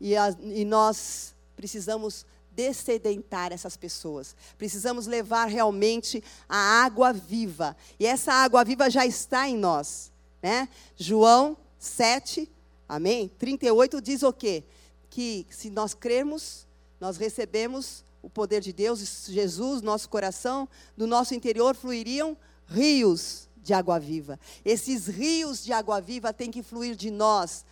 E, 0.00 0.16
a, 0.16 0.34
e 0.40 0.64
nós 0.64 1.34
precisamos 1.54 2.24
descedentar 2.50 3.52
essas 3.52 3.76
pessoas. 3.76 4.34
Precisamos 4.56 5.06
levar 5.06 5.44
realmente 5.44 6.24
a 6.48 6.56
água 6.56 7.12
viva. 7.12 7.76
E 8.00 8.06
essa 8.06 8.32
água 8.32 8.64
viva 8.64 8.88
já 8.90 9.06
está 9.06 9.46
em 9.46 9.56
nós. 9.56 10.10
Né? 10.42 10.68
João 10.96 11.56
7, 11.78 12.50
amém? 12.88 13.30
38 13.38 14.00
diz 14.00 14.22
o 14.22 14.32
quê? 14.32 14.64
Que 15.10 15.46
se 15.50 15.70
nós 15.70 15.92
crermos, 15.92 16.66
nós 16.98 17.18
recebemos 17.18 18.02
o 18.22 18.30
poder 18.30 18.60
de 18.60 18.72
Deus, 18.72 19.26
Jesus, 19.28 19.82
nosso 19.82 20.08
coração, 20.08 20.68
do 20.96 21.06
nosso 21.06 21.34
interior 21.34 21.74
fluiriam 21.74 22.36
rios 22.68 23.48
de 23.62 23.72
água 23.72 23.98
viva. 23.98 24.38
Esses 24.64 25.06
rios 25.06 25.62
de 25.64 25.72
água 25.72 26.00
viva 26.00 26.32
têm 26.32 26.50
que 26.50 26.62
fluir 26.62 26.96
de 26.96 27.10
nós 27.10 27.64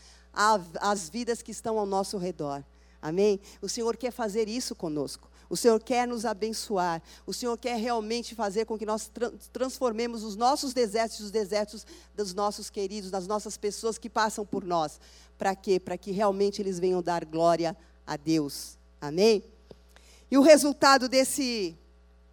às 0.80 1.08
vidas 1.08 1.42
que 1.42 1.50
estão 1.50 1.78
ao 1.78 1.86
nosso 1.86 2.16
redor. 2.16 2.64
Amém? 3.02 3.40
O 3.60 3.68
Senhor 3.68 3.96
quer 3.96 4.12
fazer 4.12 4.48
isso 4.48 4.74
conosco. 4.74 5.28
O 5.48 5.56
Senhor 5.56 5.82
quer 5.82 6.06
nos 6.06 6.24
abençoar. 6.24 7.02
O 7.26 7.32
Senhor 7.32 7.58
quer 7.58 7.76
realmente 7.76 8.36
fazer 8.36 8.66
com 8.66 8.78
que 8.78 8.86
nós 8.86 9.08
tra 9.08 9.32
transformemos 9.52 10.22
os 10.22 10.36
nossos 10.36 10.72
desertos 10.72 11.18
e 11.18 11.22
os 11.24 11.30
desertos 11.32 11.84
dos 12.14 12.32
nossos 12.32 12.70
queridos, 12.70 13.10
das 13.10 13.26
nossas 13.26 13.56
pessoas 13.56 13.98
que 13.98 14.08
passam 14.08 14.46
por 14.46 14.64
nós. 14.64 15.00
Para 15.36 15.56
quê? 15.56 15.80
Para 15.80 15.98
que 15.98 16.12
realmente 16.12 16.62
eles 16.62 16.78
venham 16.78 17.02
dar 17.02 17.24
glória 17.24 17.76
a 18.06 18.16
Deus. 18.16 18.78
Amém? 19.00 19.42
E 20.30 20.38
o 20.38 20.42
resultado 20.42 21.08
desse 21.08 21.76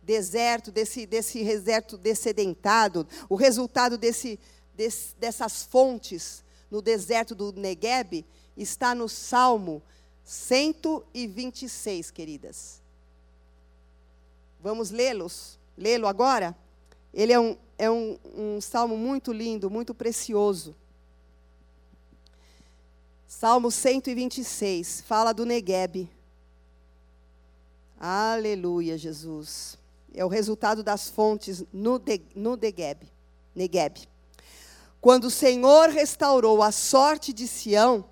deserto, 0.08 0.72
desse, 0.72 1.06
desse 1.06 1.43
deserto 1.43 1.98
descedentado, 1.98 3.06
o 3.28 3.36
resultado 3.36 3.98
desse, 3.98 4.39
desse, 4.74 5.13
dessas 5.17 5.63
fontes 5.63 6.46
no 6.72 6.82
deserto 6.82 7.36
do 7.36 7.52
Negueb, 7.52 8.26
está 8.56 8.96
no 8.96 9.10
Salmo 9.10 9.84
126, 10.24 12.10
queridas. 12.10 12.82
Vamos 14.62 14.91
lê-los, 14.91 15.60
lê-lo 15.78 16.08
agora? 16.08 16.56
Ele 17.13 17.34
é, 17.34 17.39
um, 17.39 17.58
é 17.78 17.91
um, 17.91 18.17
um 18.34 18.62
salmo 18.62 18.96
muito 18.96 19.34
lindo, 19.34 19.70
muito 19.70 19.93
precioso. 19.93 20.74
Salmo 23.28 23.70
126, 23.70 25.02
fala 25.02 25.34
do 25.34 25.46
Negueb. 25.46 26.10
Aleluia, 28.00 28.98
Jesus 28.98 29.78
é 30.13 30.24
o 30.26 30.28
resultado 30.28 30.84
das 30.84 31.10
fontes 31.10 31.63
no, 31.72 32.00
de, 32.00 32.22
no 32.36 32.58
Degeb, 32.58 33.08
Negueb. 33.56 34.08
Quando 35.00 35.26
o 35.26 35.32
Senhor 35.32 35.89
restaurou 35.89 36.62
a 36.62 36.72
sorte 36.72 37.32
de 37.32 37.48
Sião, 37.48 38.06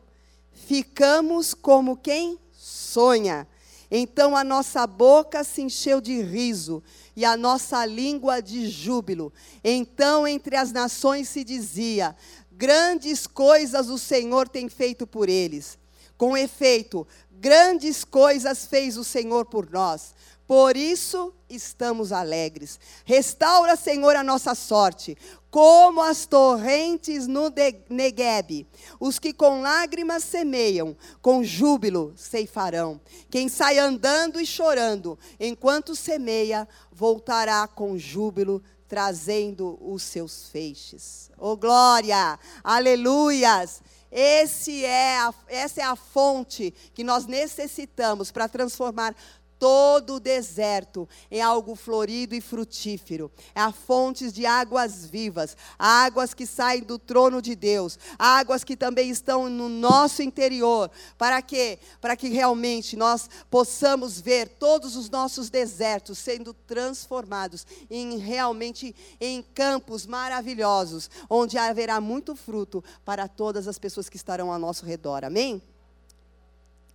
ficamos 0.52 1.54
como 1.54 1.98
quem 1.98 2.40
sonha, 2.52 3.48
Então 3.92 4.36
a 4.36 4.44
nossa 4.44 4.88
boca 4.88 5.44
se 5.44 5.62
encheu 5.62 6.02
de 6.02 6.22
riso 6.22 6.82
e 7.16 7.24
a 7.24 7.38
nossa 7.38 7.86
língua 7.86 8.42
de 8.42 8.70
júbilo. 8.70 9.32
Então 9.64 10.28
entre 10.28 10.56
as 10.56 10.72
nações 10.72 11.30
se 11.30 11.44
dizia: 11.44 12.16
Grandes 12.52 13.28
coisas 13.28 13.90
o 13.90 13.98
Senhor 13.98 14.50
tem 14.50 14.70
feito 14.70 15.06
por 15.06 15.30
eles. 15.30 15.78
Com 16.18 16.36
efeito, 16.38 17.06
grandes 17.30 18.04
coisas 18.04 18.66
fez 18.66 18.98
o 18.98 19.04
Senhor 19.04 19.46
por 19.46 19.70
nós. 19.70 20.16
Por 20.48 20.78
isso 20.78 21.34
estamos 21.50 22.12
alegres. 22.12 22.80
Restaura, 23.04 23.76
Senhor, 23.76 24.16
a 24.16 24.24
nossa 24.24 24.54
sorte, 24.54 25.18
como 25.50 26.02
as 26.02 26.26
torrentes 26.26 27.26
no 27.26 27.52
Negueb. 27.90 28.68
Os 29.00 29.18
que 29.18 29.34
com 29.34 29.62
lágrimas 29.62 30.24
semeiam, 30.24 30.96
com 31.22 31.44
júbilo 31.44 32.14
ceifarão. 32.16 33.02
Quem 33.30 33.50
sai 33.50 33.80
andando 33.80 34.40
e 34.40 34.46
chorando, 34.46 35.18
enquanto 35.40 35.96
semeia, 35.96 36.68
voltará 36.92 37.68
com 37.68 37.98
júbilo 37.98 38.62
trazendo 38.88 39.80
os 39.82 40.04
seus 40.04 40.50
feixes. 40.50 41.32
Oh 41.40 41.58
glória! 41.58 42.38
Aleluias! 42.64 43.82
Esse 44.12 44.86
é 44.86 45.18
a, 45.18 45.34
essa 45.48 45.82
é 45.82 45.84
a 45.84 45.96
fonte 45.96 46.74
que 46.94 47.04
nós 47.04 47.26
necessitamos 47.26 48.32
para 48.32 48.48
transformar 48.48 49.14
todo 49.60 50.16
o 50.16 50.20
deserto 50.20 51.08
em 51.30 51.42
algo 51.42 51.76
florido 51.76 52.36
e 52.36 52.42
frutífero. 52.42 53.32
É 53.54 53.62
a 53.62 53.72
fontes 53.72 54.34
de 54.34 54.46
águas 54.46 55.06
vivas, 55.06 55.56
águas 55.78 56.34
que 56.34 56.46
saem 56.46 56.84
do 56.84 57.00
trono 57.00 57.42
de 57.42 57.56
Deus, 57.56 57.98
águas 58.18 58.64
que 58.64 58.76
também 58.76 59.10
estão 59.10 59.50
no 59.50 59.70
nosso 59.70 60.22
interior. 60.22 60.90
Para 61.18 61.42
quê? 61.42 61.80
Para 62.02 62.16
que 62.16 62.30
realmente 62.30 62.96
nós 62.96 63.30
possamos 63.50 64.20
ver 64.20 64.48
todos 64.48 64.96
os 64.96 65.10
nossos 65.10 65.50
desertos 65.50 66.18
sendo 66.18 66.54
transformados 66.54 67.66
em 67.90 68.18
realmente 68.18 68.96
em 69.20 69.42
campos 69.42 70.06
maravilhosos, 70.06 71.10
onde 71.30 71.58
haverá 71.58 72.02
muito 72.02 72.36
fruto 72.36 72.84
para 73.04 73.28
todas 73.28 73.68
as 73.68 73.78
pessoas 73.78 74.10
que 74.10 74.18
estarão 74.18 74.52
ao 74.52 74.60
nosso 74.60 74.86
redor. 74.86 75.24
Amém? 75.24 75.62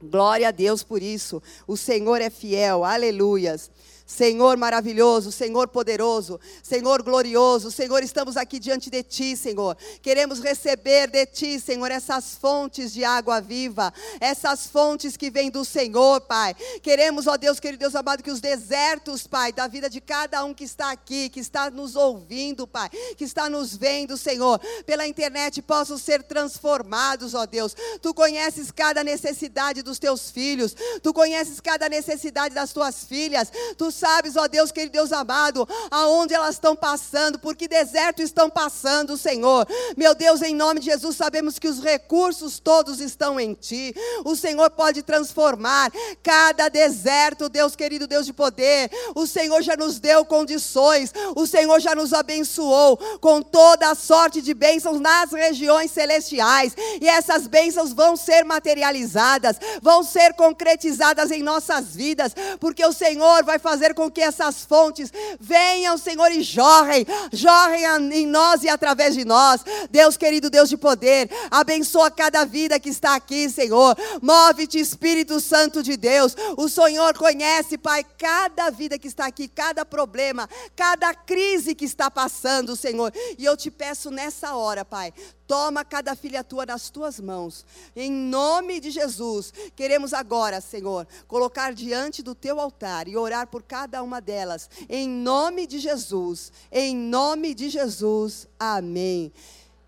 Glória 0.03 0.49
a 0.49 0.51
Deus 0.51 0.83
por 0.83 1.03
isso. 1.03 1.43
O 1.67 1.77
Senhor 1.77 2.21
é 2.21 2.31
fiel. 2.31 2.85
Aleluias. 2.85 3.71
Senhor 4.11 4.57
maravilhoso, 4.57 5.31
Senhor 5.31 5.69
poderoso, 5.69 6.41
Senhor 6.65 7.01
glorioso, 7.01 7.71
Senhor, 7.71 8.03
estamos 8.03 8.37
aqui 8.37 8.59
diante 8.59 8.91
de 8.91 9.05
Ti, 9.05 9.37
Senhor. 9.37 9.77
Queremos 10.03 10.41
receber 10.41 11.09
de 11.09 11.25
Ti, 11.27 11.61
Senhor, 11.61 11.93
essas 11.93 12.35
fontes 12.35 12.93
de 12.93 13.05
água 13.05 13.41
viva, 13.41 13.95
essas 14.19 14.67
fontes 14.67 15.17
que 15.17 15.31
vêm 15.31 15.49
do 15.49 15.65
Senhor, 15.65 16.23
Pai. 16.23 16.57
Queremos, 16.83 17.29
ó 17.29 17.37
Deus, 17.37 17.61
querido 17.61 17.79
Deus 17.79 17.95
amado, 17.95 18.21
que 18.21 18.33
os 18.33 18.41
desertos, 18.41 19.29
Pai, 19.29 19.53
da 19.53 19.69
vida 19.69 19.89
de 19.89 20.01
cada 20.01 20.45
um 20.45 20.53
que 20.53 20.65
está 20.65 20.91
aqui, 20.91 21.29
que 21.29 21.39
está 21.39 21.71
nos 21.71 21.95
ouvindo, 21.95 22.67
Pai, 22.67 22.91
que 23.17 23.23
está 23.23 23.49
nos 23.49 23.77
vendo, 23.77 24.17
Senhor, 24.17 24.59
pela 24.85 25.07
internet, 25.07 25.63
possam 25.63 25.97
ser 25.97 26.25
transformados, 26.25 27.33
ó 27.33 27.47
Deus. 27.47 27.77
Tu 28.03 28.13
conheces 28.13 28.73
cada 28.73 29.05
necessidade 29.05 29.85
dos 29.85 30.01
teus 30.01 30.33
filhos, 30.33 30.75
tu 31.01 31.15
conheces 31.15 31.61
cada 31.61 31.89
necessidade 31.89 32.57
das 32.57 32.73
tuas 32.73 33.05
filhas, 33.05 33.53
tu 33.79 34.00
sabes, 34.01 34.35
ó 34.37 34.49
Deus, 34.49 34.73
querido 34.73 34.93
Deus 34.93 35.13
amado, 35.13 35.69
aonde 35.91 36.33
elas 36.33 36.55
estão 36.55 36.75
passando, 36.75 37.39
por 37.39 37.55
que 37.55 37.69
deserto 37.69 38.23
estão 38.23 38.49
passando, 38.49 39.17
Senhor. 39.17 39.67
Meu 39.97 40.15
Deus, 40.15 40.41
em 40.41 40.55
nome 40.55 40.81
de 40.81 40.87
Jesus, 40.87 41.17
sabemos 41.17 41.59
que 41.59 41.69
os 41.69 41.83
recursos 41.83 42.59
todos 42.59 42.99
estão 42.99 43.39
em 43.39 43.53
Ti. 43.53 43.95
O 44.25 44.35
Senhor 44.35 44.71
pode 44.71 45.03
transformar 45.03 45.93
cada 46.23 46.69
deserto, 46.69 47.49
Deus 47.49 47.77
querido, 47.77 48.07
Deus 48.07 48.25
de 48.25 48.33
poder. 48.33 48.91
O 49.15 49.27
Senhor 49.27 49.61
já 49.63 49.77
nos 49.77 50.01
deu 50.01 50.25
condições, 50.25 51.13
o 51.37 51.47
Senhor 51.47 51.79
já 51.79 51.95
nos 51.95 52.15
abençoou 52.15 52.97
com 53.21 53.43
toda 53.43 53.91
a 53.91 53.95
sorte 53.95 54.41
de 54.41 54.55
bênçãos 54.55 54.99
nas 54.99 55.31
regiões 55.33 55.91
celestiais. 55.91 56.75
E 57.01 57.07
essas 57.07 57.47
bênçãos 57.47 57.93
vão 57.93 58.17
ser 58.17 58.45
materializadas, 58.45 59.57
vão 59.83 60.03
ser 60.03 60.33
concretizadas 60.35 61.31
em 61.31 61.43
nossas 61.43 61.95
vidas, 61.95 62.35
porque 62.59 62.85
o 62.85 62.93
Senhor 62.93 63.45
vai 63.45 63.59
fazer 63.59 63.90
fazer 63.91 63.95
com 63.95 64.11
que 64.11 64.21
essas 64.21 64.65
fontes 64.65 65.13
venham, 65.39 65.97
Senhor, 65.99 66.31
e 66.31 66.43
jorrem, 66.43 67.07
jorrem 67.33 67.85
em 68.13 68.27
nós 68.27 68.63
e 68.63 68.69
através 68.69 69.15
de 69.15 69.25
nós. 69.25 69.63
Deus 69.91 70.17
querido, 70.17 70.51
Deus 70.51 70.69
de 70.69 70.77
poder, 70.77 71.31
abençoa 71.51 72.11
cada 72.11 72.45
vida 72.45 72.79
que 72.79 72.89
está 72.89 73.15
aqui, 73.15 73.49
Senhor. 73.49 73.97
Move-te, 74.23 74.79
Espírito 74.79 75.41
Santo 75.41 75.83
de 75.83 75.97
Deus. 75.97 76.37
O 76.57 76.69
Senhor 76.69 77.17
conhece, 77.17 77.77
Pai, 77.77 78.05
cada 78.19 78.71
vida 78.71 78.99
que 78.99 79.09
está 79.09 79.27
aqui, 79.27 79.49
cada 79.49 79.85
problema, 79.85 80.49
cada 80.77 81.15
crise 81.15 81.75
que 81.75 81.85
está 81.85 82.11
passando, 82.11 82.77
Senhor. 82.77 83.13
E 83.39 83.45
eu 83.45 83.57
te 83.57 83.71
peço 83.71 84.11
nessa 84.11 84.55
hora, 84.55 84.85
Pai, 84.85 85.13
Toma 85.51 85.85
cada 85.85 86.15
filha 86.15 86.45
tua 86.45 86.65
nas 86.65 86.91
tuas 86.91 87.19
mãos. 87.19 87.67
Em 87.97 88.09
nome 88.09 88.79
de 88.79 88.89
Jesus, 88.89 89.53
queremos 89.75 90.15
agora, 90.15 90.61
Senhor, 90.61 91.09
colocar 91.27 91.75
diante 91.75 92.23
do 92.23 92.37
teu 92.37 92.61
altar 92.61 93.09
e 93.09 93.17
orar 93.17 93.49
por 93.49 93.65
cada 93.65 94.01
uma 94.01 94.21
delas. 94.21 94.71
Em 94.89 95.09
nome 95.09 95.67
de 95.67 95.81
Jesus. 95.81 96.53
Em 96.71 96.95
nome 96.95 97.53
de 97.53 97.69
Jesus. 97.69 98.47
Amém. 98.61 99.33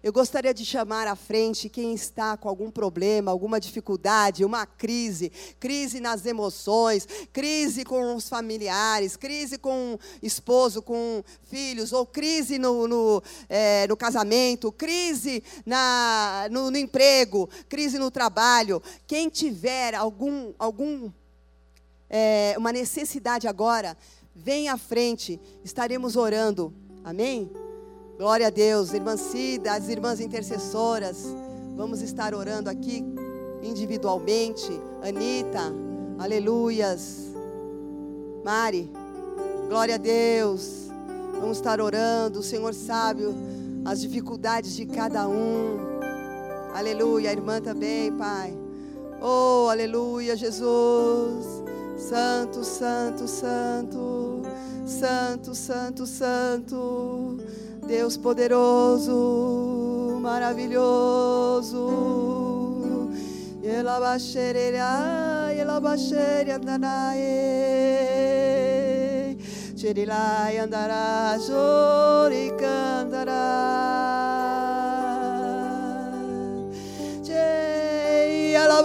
Eu 0.02 0.12
gostaria 0.12 0.52
de 0.52 0.64
chamar 0.64 1.06
à 1.06 1.14
frente 1.14 1.68
quem 1.68 1.94
está 1.94 2.36
com 2.36 2.48
algum 2.48 2.72
problema, 2.72 3.30
alguma 3.30 3.60
dificuldade, 3.60 4.44
uma 4.44 4.66
crise, 4.66 5.30
crise 5.60 6.00
nas 6.00 6.26
emoções, 6.26 7.06
crise 7.32 7.84
com 7.84 8.16
os 8.16 8.28
familiares, 8.28 9.16
crise 9.16 9.58
com 9.58 9.96
esposo, 10.20 10.82
com 10.82 11.22
filhos, 11.48 11.92
ou 11.92 12.04
crise 12.04 12.58
no, 12.58 12.88
no, 12.88 13.22
é, 13.48 13.86
no 13.86 13.96
casamento, 13.96 14.72
crise 14.72 15.40
na, 15.64 16.48
no, 16.50 16.68
no 16.68 16.78
emprego, 16.78 17.48
crise 17.68 17.96
no 17.96 18.10
trabalho. 18.10 18.82
Quem 19.06 19.28
tiver 19.28 19.94
algum, 19.94 20.52
algum 20.58 21.12
é, 22.10 22.56
uma 22.58 22.72
necessidade 22.72 23.46
agora, 23.46 23.96
vem 24.34 24.68
à 24.68 24.76
frente, 24.76 25.40
estaremos 25.62 26.16
orando. 26.16 26.74
Amém? 27.04 27.61
Glória 28.22 28.46
a 28.46 28.50
Deus, 28.50 28.94
irmã 28.94 29.16
Cida, 29.16 29.72
as 29.72 29.88
irmãs 29.88 30.20
intercessoras, 30.20 31.26
vamos 31.74 32.02
estar 32.02 32.36
orando 32.36 32.70
aqui 32.70 33.04
individualmente. 33.60 34.70
Anitta, 35.02 35.72
aleluias. 36.20 37.32
Mari, 38.44 38.88
glória 39.68 39.96
a 39.96 39.98
Deus. 39.98 40.86
Vamos 41.40 41.56
estar 41.56 41.80
orando, 41.80 42.38
o 42.38 42.42
Senhor 42.44 42.72
sabe 42.74 43.24
as 43.84 44.00
dificuldades 44.00 44.76
de 44.76 44.86
cada 44.86 45.26
um. 45.26 45.78
Aleluia, 46.76 47.30
a 47.30 47.32
irmã 47.32 47.60
também, 47.60 48.12
Pai. 48.12 48.56
Oh, 49.20 49.66
aleluia, 49.68 50.36
Jesus. 50.36 51.44
Santo, 51.98 52.62
santo, 52.62 53.26
santo. 53.26 54.42
Santo, 54.86 55.56
santo, 55.56 56.06
santo. 56.06 57.38
Deus 57.86 58.16
poderoso, 58.16 60.18
maravilhoso. 60.20 61.88
Ela 63.62 64.00
baixeira, 64.00 65.52
ela 65.56 65.80
baixeira 65.80 66.56
andanae. 66.56 67.20
Cherilai 69.76 70.58
andará, 70.58 71.38
jori 71.38 72.52
cantará. 72.58 73.70
Chei, 77.24 78.54
ela 78.54 78.82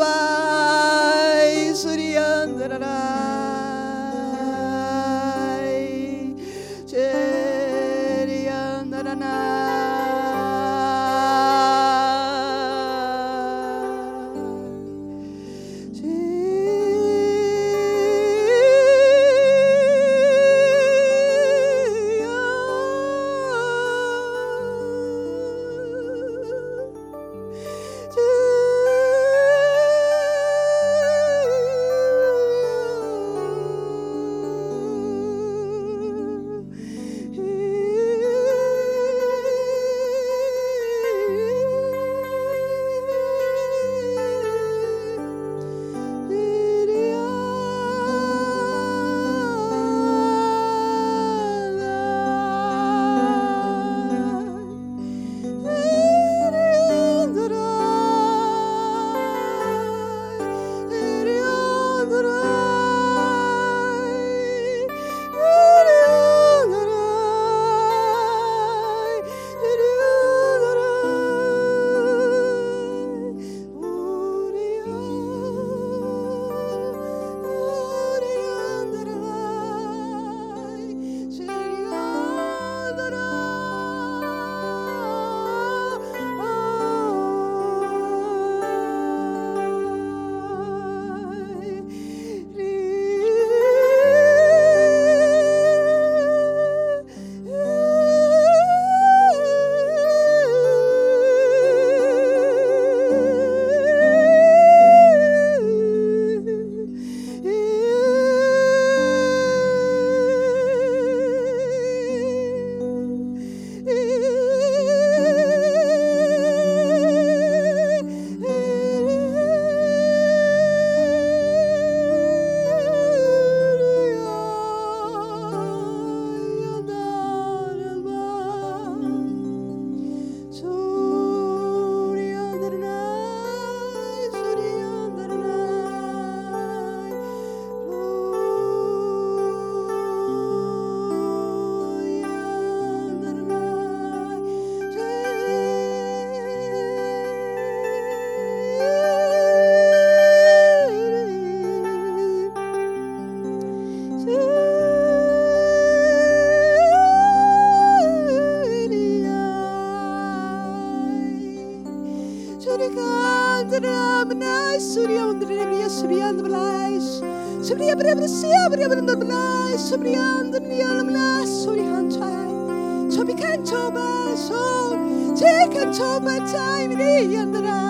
Take 175.37 175.75
a 175.75 175.93
toba 175.93 176.39
time 176.51 176.91
in 176.91 176.97
the 176.97 177.37
end 177.37 177.55
of 177.55 177.61
the 177.61 177.61
night. 177.61 177.87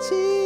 情。 0.00 0.39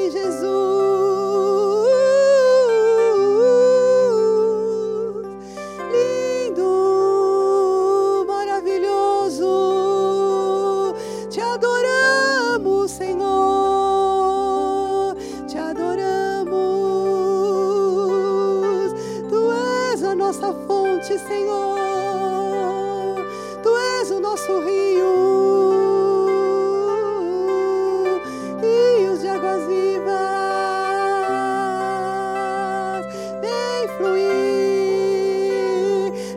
fluir 33.97 34.35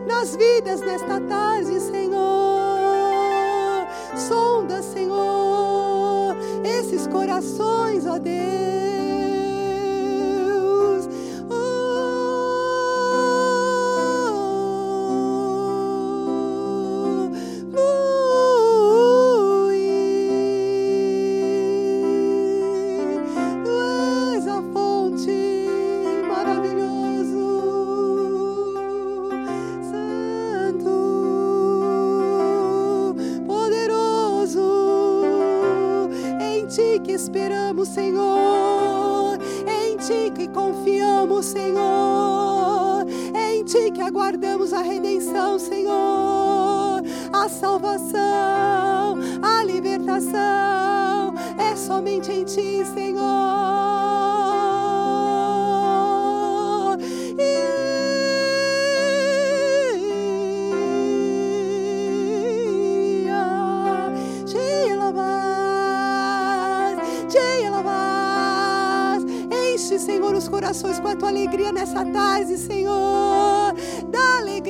nas 0.06 0.36
vidas 0.36 0.80
nesta 0.80 1.20
tarde, 1.20 1.80
Senhor. 1.80 1.97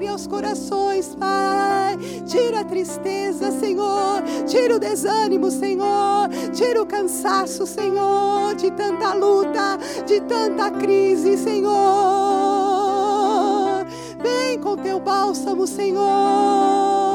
Aos 0.09 0.27
corações, 0.27 1.15
Pai. 1.15 1.97
Tira 2.27 2.61
a 2.61 2.65
tristeza, 2.65 3.51
Senhor. 3.53 4.23
Tira 4.47 4.77
o 4.77 4.79
desânimo, 4.79 5.51
Senhor. 5.51 6.29
Tira 6.53 6.83
o 6.83 6.87
cansaço, 6.87 7.67
Senhor, 7.67 8.55
de 8.55 8.71
tanta 8.73 9.15
luta, 9.15 9.79
de 10.07 10.21
tanta 10.23 10.71
crise, 10.71 11.37
Senhor. 11.37 11.75
Vem 14.23 14.59
com 14.59 14.77
teu 14.77 14.99
bálsamo, 14.99 15.67
Senhor 15.67 17.09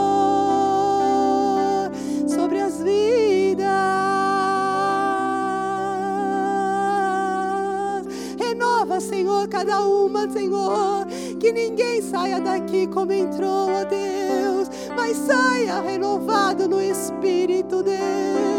sobre 2.44 2.60
as 2.60 2.82
vidas. 2.82 3.68
Renova, 8.38 9.00
Senhor, 9.00 9.48
cada 9.48 9.80
uma, 9.86 10.30
Senhor. 10.30 11.08
Que 11.44 11.52
ninguém 11.52 12.02
saia 12.02 12.39
daqui 12.39 12.88
como 12.88 13.12
entrou, 13.12 13.70
ó 13.70 13.84
Deus, 13.84 14.70
mas 14.96 15.18
saia 15.18 15.82
renovado 15.82 16.70
no 16.70 16.82
Espírito, 16.82 17.84
Deus. 17.84 18.53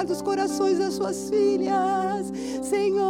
Guarda 0.00 0.12
os 0.14 0.22
corações 0.22 0.78
das 0.78 0.94
suas 0.94 1.28
filhas, 1.28 2.32
Senhor. 2.62 3.04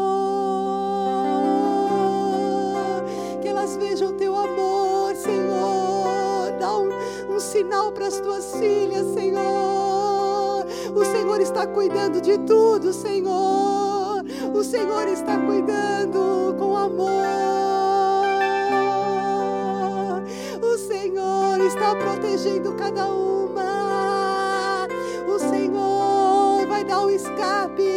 Que 3.41 3.47
elas 3.47 3.77
vejam 3.77 4.09
o 4.09 4.13
teu 4.15 4.35
amor, 4.35 5.15
Senhor. 5.15 6.51
Dá 6.59 6.77
um, 6.79 7.37
um 7.37 7.39
sinal 7.39 7.93
para 7.93 8.09
as 8.09 8.19
tuas 8.19 8.57
filhas, 8.57 9.07
Senhor. 9.15 10.67
O 10.93 11.05
Senhor 11.05 11.41
está 11.41 11.65
cuidando 11.65 12.21
de 12.21 12.37
tudo, 12.39 12.93
Senhor. 12.93 14.25
O 14.53 14.65
Senhor 14.65 15.07
está 15.07 15.39
cuidando 15.39 16.57
com 16.59 16.77
amor. 16.77 17.21
está 21.63 21.95
protegendo 21.95 22.73
cada 22.73 23.07
uma. 23.07 23.30
happy. 27.61 27.90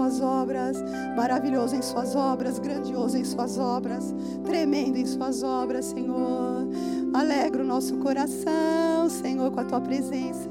Um 0.00 0.06
escape. 0.08 0.78
maravilhoso 1.16 1.76
em 1.76 1.82
Suas 1.82 2.14
obras, 2.16 2.58
grandioso 2.58 3.16
em 3.16 3.24
Suas 3.24 3.58
obras, 3.58 4.14
tremendo 4.44 4.96
em 4.96 5.06
Suas 5.06 5.42
obras, 5.42 5.86
Senhor. 5.86 6.66
Alegra 7.12 7.62
o 7.62 7.66
nosso 7.66 7.96
coração, 7.98 9.08
Senhor, 9.08 9.50
com 9.50 9.60
a 9.60 9.64
Tua 9.64 9.80
presença. 9.80 10.48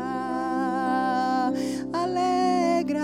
Alegra, 1.93 3.01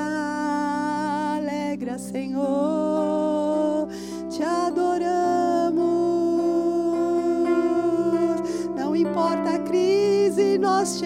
alegra, 1.37 1.97
Senhor. 1.97 3.87
Te 4.29 4.43
adoramos. 4.43 5.85
Não 8.77 8.95
importa 8.95 9.55
a 9.55 9.59
crise, 9.59 10.57
nós 10.57 10.99
te 10.99 11.05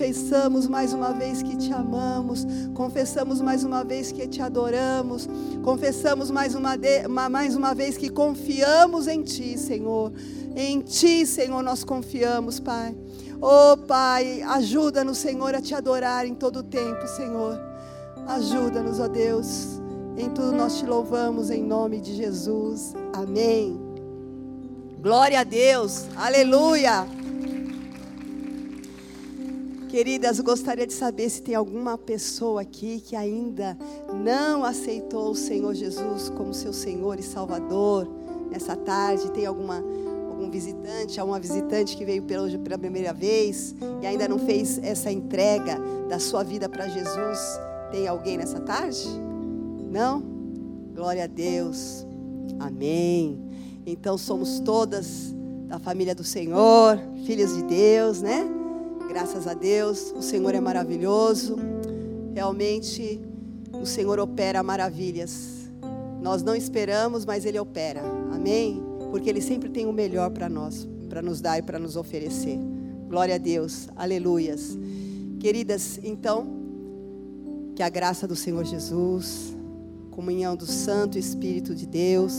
Confessamos 0.00 0.66
mais 0.66 0.94
uma 0.94 1.12
vez 1.12 1.42
que 1.42 1.54
te 1.54 1.70
amamos, 1.74 2.46
confessamos 2.72 3.38
mais 3.42 3.64
uma 3.64 3.84
vez 3.84 4.10
que 4.10 4.26
te 4.26 4.40
adoramos, 4.40 5.28
confessamos 5.62 6.30
mais 6.30 6.54
uma, 6.54 6.74
de, 6.74 7.06
mais 7.06 7.54
uma 7.54 7.74
vez 7.74 7.98
que 7.98 8.08
confiamos 8.08 9.06
em 9.06 9.22
Ti, 9.22 9.58
Senhor. 9.58 10.10
Em 10.56 10.80
Ti, 10.80 11.26
Senhor, 11.26 11.62
nós 11.62 11.84
confiamos, 11.84 12.58
Pai. 12.58 12.96
Oh, 13.42 13.76
Pai, 13.76 14.40
ajuda-nos, 14.40 15.18
Senhor, 15.18 15.54
a 15.54 15.60
te 15.60 15.74
adorar 15.74 16.24
em 16.24 16.34
todo 16.34 16.60
o 16.60 16.62
tempo, 16.62 17.06
Senhor. 17.06 17.60
Ajuda-nos, 18.26 19.00
ó 19.00 19.06
Deus. 19.06 19.82
Em 20.16 20.30
tudo 20.30 20.52
nós 20.52 20.78
te 20.78 20.86
louvamos 20.86 21.50
em 21.50 21.62
nome 21.62 22.00
de 22.00 22.16
Jesus. 22.16 22.94
Amém. 23.12 23.78
Glória 25.02 25.40
a 25.40 25.44
Deus. 25.44 26.06
Aleluia. 26.16 27.19
Queridas, 29.90 30.38
gostaria 30.38 30.86
de 30.86 30.92
saber 30.92 31.28
se 31.28 31.42
tem 31.42 31.56
alguma 31.56 31.98
pessoa 31.98 32.60
aqui 32.60 33.00
que 33.00 33.16
ainda 33.16 33.76
não 34.14 34.62
aceitou 34.62 35.32
o 35.32 35.34
Senhor 35.34 35.74
Jesus 35.74 36.30
como 36.30 36.54
seu 36.54 36.72
Senhor 36.72 37.18
e 37.18 37.24
Salvador 37.24 38.08
nessa 38.48 38.76
tarde. 38.76 39.32
Tem 39.32 39.44
alguma 39.46 39.82
algum 40.30 40.48
visitante, 40.48 41.18
alguma 41.18 41.40
visitante 41.40 41.96
que 41.96 42.04
veio 42.04 42.22
pela, 42.22 42.48
pela 42.58 42.78
primeira 42.78 43.12
vez 43.12 43.74
e 44.00 44.06
ainda 44.06 44.28
não 44.28 44.38
fez 44.38 44.78
essa 44.78 45.10
entrega 45.10 45.76
da 46.08 46.20
sua 46.20 46.44
vida 46.44 46.68
para 46.68 46.86
Jesus? 46.86 47.38
Tem 47.90 48.06
alguém 48.06 48.38
nessa 48.38 48.60
tarde? 48.60 49.08
Não? 49.90 50.22
Glória 50.94 51.24
a 51.24 51.26
Deus. 51.26 52.06
Amém. 52.60 53.42
Então 53.84 54.16
somos 54.16 54.60
todas 54.60 55.34
da 55.66 55.80
família 55.80 56.14
do 56.14 56.22
Senhor, 56.22 56.96
filhos 57.26 57.56
de 57.56 57.64
Deus, 57.64 58.22
né? 58.22 58.59
Graças 59.10 59.48
a 59.48 59.54
Deus, 59.54 60.14
o 60.16 60.22
Senhor 60.22 60.54
é 60.54 60.60
maravilhoso. 60.60 61.56
Realmente, 62.32 63.20
o 63.72 63.84
Senhor 63.84 64.20
opera 64.20 64.62
maravilhas. 64.62 65.68
Nós 66.22 66.44
não 66.44 66.54
esperamos, 66.54 67.26
mas 67.26 67.44
Ele 67.44 67.58
opera. 67.58 68.02
Amém? 68.32 68.80
Porque 69.10 69.28
Ele 69.28 69.40
sempre 69.40 69.68
tem 69.68 69.84
o 69.84 69.92
melhor 69.92 70.30
para 70.30 70.48
nós, 70.48 70.88
para 71.08 71.20
nos 71.20 71.40
dar 71.40 71.58
e 71.58 71.62
para 71.62 71.76
nos 71.76 71.96
oferecer. 71.96 72.56
Glória 73.08 73.34
a 73.34 73.38
Deus. 73.38 73.88
Aleluias. 73.96 74.78
Queridas, 75.40 75.98
então, 76.04 76.46
que 77.74 77.82
a 77.82 77.88
graça 77.88 78.28
do 78.28 78.36
Senhor 78.36 78.64
Jesus, 78.64 79.56
comunhão 80.12 80.54
do 80.54 80.66
Santo 80.66 81.18
Espírito 81.18 81.74
de 81.74 81.84
Deus 81.84 82.32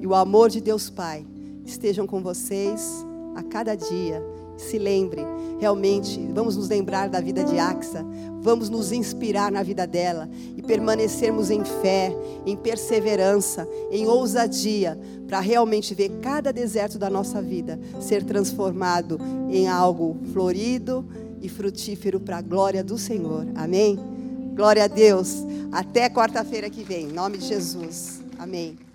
e 0.00 0.06
o 0.06 0.14
amor 0.14 0.50
de 0.50 0.60
Deus 0.60 0.88
Pai 0.88 1.26
estejam 1.64 2.06
com 2.06 2.22
vocês 2.22 3.04
a 3.34 3.42
cada 3.42 3.74
dia 3.74 4.22
se 4.56 4.78
lembre, 4.78 5.22
realmente, 5.58 6.20
vamos 6.32 6.56
nos 6.56 6.68
lembrar 6.68 7.08
da 7.08 7.20
vida 7.20 7.44
de 7.44 7.58
Axa, 7.58 8.04
vamos 8.40 8.68
nos 8.68 8.92
inspirar 8.92 9.50
na 9.50 9.62
vida 9.62 9.86
dela 9.86 10.28
e 10.56 10.62
permanecermos 10.62 11.50
em 11.50 11.64
fé, 11.64 12.14
em 12.44 12.56
perseverança, 12.56 13.68
em 13.90 14.06
ousadia, 14.06 14.98
para 15.26 15.40
realmente 15.40 15.94
ver 15.94 16.10
cada 16.20 16.52
deserto 16.52 16.98
da 16.98 17.10
nossa 17.10 17.42
vida 17.42 17.78
ser 18.00 18.24
transformado 18.24 19.18
em 19.50 19.68
algo 19.68 20.16
florido 20.32 21.04
e 21.42 21.48
frutífero 21.48 22.20
para 22.20 22.38
a 22.38 22.42
glória 22.42 22.82
do 22.82 22.96
Senhor. 22.96 23.46
Amém? 23.54 23.98
Glória 24.54 24.84
a 24.84 24.88
Deus. 24.88 25.44
Até 25.70 26.08
quarta-feira 26.08 26.70
que 26.70 26.82
vem. 26.82 27.08
Em 27.08 27.12
nome 27.12 27.38
de 27.38 27.46
Jesus. 27.46 28.20
Amém. 28.38 28.85